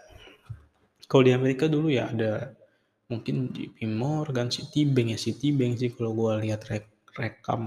Kalau 1.12 1.29
di 1.29 1.37
Amerika 1.37 1.68
dulu 1.68 1.92
ya 1.92 2.09
ada 2.09 2.57
mungkin 3.12 3.53
JP 3.53 3.85
Morgan, 3.92 4.49
Citibank 4.49 5.12
ya 5.12 5.18
Citibank 5.20 5.77
sih 5.77 5.92
kalau 5.92 6.16
gue 6.16 6.49
lihat 6.49 6.64
rek 6.72 6.88
rekam 7.16 7.62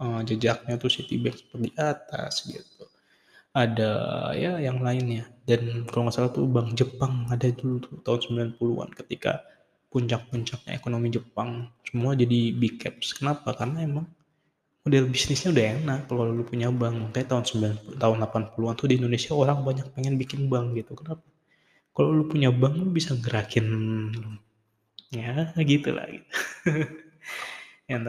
uh, 0.00 0.20
jejaknya 0.24 0.74
tuh 0.80 0.90
Citibank 0.90 1.36
seperti 1.38 1.68
atas 1.76 2.48
gitu. 2.48 2.84
Ada 3.52 3.92
ya 4.36 4.60
yang 4.60 4.80
lainnya. 4.84 5.28
Dan 5.48 5.88
kalau 5.88 6.08
nggak 6.08 6.16
salah 6.16 6.30
tuh 6.32 6.44
Bank 6.48 6.76
Jepang 6.76 7.26
ada 7.32 7.48
dulu 7.48 7.80
tuh 7.80 7.96
tahun 8.04 8.52
90-an 8.56 8.90
ketika 9.04 9.40
puncak-puncaknya 9.88 10.76
ekonomi 10.76 11.08
Jepang 11.08 11.72
semua 11.84 12.12
jadi 12.12 12.52
big 12.52 12.76
caps. 12.76 13.16
Kenapa? 13.16 13.56
Karena 13.56 13.84
emang 13.84 14.06
model 14.84 15.08
bisnisnya 15.08 15.52
udah 15.52 15.64
enak 15.80 16.00
kalau 16.06 16.28
lu 16.28 16.44
punya 16.44 16.68
bank. 16.68 17.16
Kayak 17.16 17.32
tahun 17.32 17.44
90 17.96 18.00
tahun 18.00 18.16
80-an 18.24 18.74
tuh 18.76 18.86
di 18.88 18.94
Indonesia 19.00 19.32
orang 19.32 19.64
banyak 19.64 19.86
pengen 19.96 20.20
bikin 20.20 20.46
bank 20.52 20.76
gitu. 20.76 20.92
Kenapa? 20.92 21.24
Kalau 21.96 22.14
lu 22.14 22.24
punya 22.28 22.52
bank 22.52 22.78
lu 22.78 22.92
bisa 22.94 23.16
gerakin 23.18 23.66
ya 25.08 25.56
gitu 25.56 25.88
lah 25.96 26.04
gitu 26.04 26.28
yang 27.88 28.04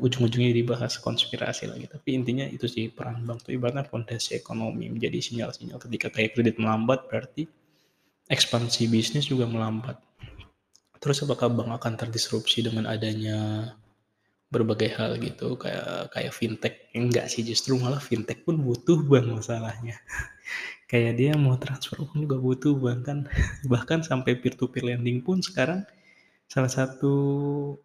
ujung-ujungnya 0.00 0.56
dibahas 0.56 0.96
konspirasi 0.96 1.68
lagi. 1.68 1.84
Tapi 1.84 2.16
intinya 2.16 2.48
itu 2.48 2.64
sih 2.64 2.88
peran 2.88 3.28
bank 3.28 3.44
itu 3.44 3.60
ibaratnya 3.60 3.84
fondasi 3.84 4.40
ekonomi 4.40 4.88
menjadi 4.88 5.20
sinyal-sinyal. 5.20 5.76
Ketika 5.76 6.08
kayak 6.08 6.32
kredit 6.32 6.56
melambat 6.56 7.04
berarti 7.12 7.44
ekspansi 8.32 8.88
bisnis 8.88 9.28
juga 9.28 9.44
melambat. 9.44 10.00
Terus 10.96 11.28
apakah 11.28 11.52
bank 11.52 11.76
akan 11.76 11.92
terdisrupsi 12.00 12.64
dengan 12.64 12.88
adanya 12.88 13.68
berbagai 14.48 14.96
hal 14.96 15.20
gitu? 15.20 15.60
Kayak 15.60 16.08
kayak 16.08 16.32
fintech? 16.32 16.74
Enggak 16.96 17.28
sih 17.28 17.44
justru 17.44 17.76
malah 17.76 18.00
fintech 18.00 18.48
pun 18.48 18.56
butuh 18.56 19.04
bank 19.04 19.44
masalahnya. 19.44 20.00
Kayak 20.88 21.20
dia 21.20 21.32
mau 21.36 21.60
transfer 21.60 22.00
uang 22.00 22.24
juga 22.24 22.40
butuh 22.40 22.72
bank 22.80 23.00
kan. 23.04 23.18
Bahkan 23.76 24.08
sampai 24.08 24.40
peer 24.40 24.56
to 24.56 24.72
peer 24.72 24.88
lending 24.88 25.20
pun 25.20 25.44
sekarang 25.44 25.84
salah 26.48 26.72
satu 26.72 27.12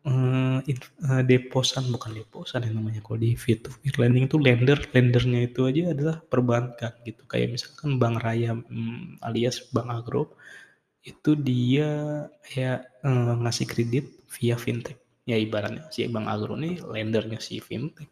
uh, 0.07 0.63
uh, 0.63 1.23
deposan 1.27 1.83
bukan 1.91 2.15
deposan 2.15 2.63
yang 2.63 2.79
namanya 2.79 3.03
kalau 3.03 3.19
di 3.19 3.35
peer 3.35 3.59
to 3.59 3.67
peer 3.83 3.91
lending 3.99 4.31
itu 4.31 4.39
lender 4.39 4.79
lendernya 4.95 5.51
itu 5.51 5.67
aja 5.67 5.91
adalah 5.91 6.23
perbankan 6.23 6.95
gitu. 7.03 7.27
Kayak 7.27 7.59
misalkan 7.59 7.99
bank 7.99 8.23
raya 8.23 8.55
um, 8.55 9.19
alias 9.19 9.67
bank 9.75 9.91
agro 9.91 10.31
itu 11.03 11.35
dia 11.35 12.23
kayak 12.47 12.87
uh, 13.03 13.35
ngasih 13.43 13.67
kredit 13.67 14.05
via 14.31 14.55
fintech. 14.55 14.95
Ya 15.27 15.35
ibaratnya 15.35 15.91
si 15.91 16.07
bank 16.07 16.31
agro 16.31 16.55
ini 16.55 16.79
lendernya 16.79 17.43
si 17.43 17.59
fintech. 17.59 18.07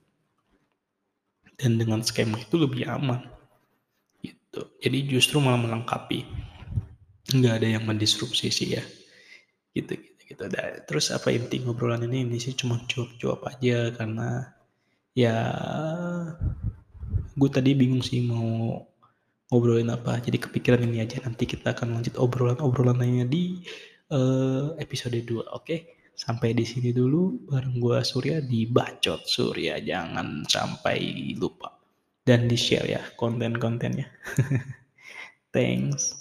Dan 1.56 1.80
dengan 1.80 2.04
skema 2.04 2.36
itu 2.36 2.60
lebih 2.60 2.92
aman 2.92 3.24
gitu. 4.20 4.68
Jadi 4.84 4.98
justru 5.08 5.40
malah 5.40 5.64
melengkapi. 5.64 6.28
Nggak 7.32 7.54
ada 7.64 7.68
yang 7.80 7.88
mendisrupsi 7.88 8.52
sih 8.52 8.76
ya. 8.76 8.84
Gitu 9.72 10.11
gitu. 10.32 10.48
Dan 10.48 10.84
terus 10.88 11.12
apa 11.12 11.30
inti 11.30 11.60
ngobrolan 11.60 12.08
ini? 12.08 12.24
Ini 12.26 12.38
sih 12.40 12.56
cuma 12.56 12.80
jawab-jawab 12.88 13.42
aja 13.52 13.92
karena 13.92 14.48
ya 15.12 15.36
gue 17.36 17.50
tadi 17.52 17.76
bingung 17.76 18.00
sih 18.00 18.24
mau 18.24 18.80
ngobrolin 19.52 19.92
apa. 19.92 20.24
Jadi 20.24 20.40
kepikiran 20.40 20.88
ini 20.88 21.04
aja. 21.04 21.20
Nanti 21.24 21.44
kita 21.44 21.76
akan 21.76 22.00
lanjut 22.00 22.16
obrolan-obrolan 22.16 22.98
lainnya 22.98 23.28
di 23.28 23.60
uh, 24.16 24.74
episode 24.80 25.20
2 25.20 25.52
oke? 25.52 25.78
Sampai 26.16 26.56
di 26.56 26.64
sini 26.64 26.96
dulu. 26.96 27.52
Bareng 27.52 27.82
gue 27.82 28.00
Surya 28.08 28.40
di 28.40 28.70
Bacot 28.70 29.28
Surya. 29.28 29.84
Jangan 29.84 30.48
sampai 30.48 31.00
lupa. 31.36 31.76
Dan 32.22 32.48
di 32.48 32.56
share 32.56 32.88
ya 32.88 33.02
konten-kontennya. 33.18 34.08
Thanks 35.56 36.21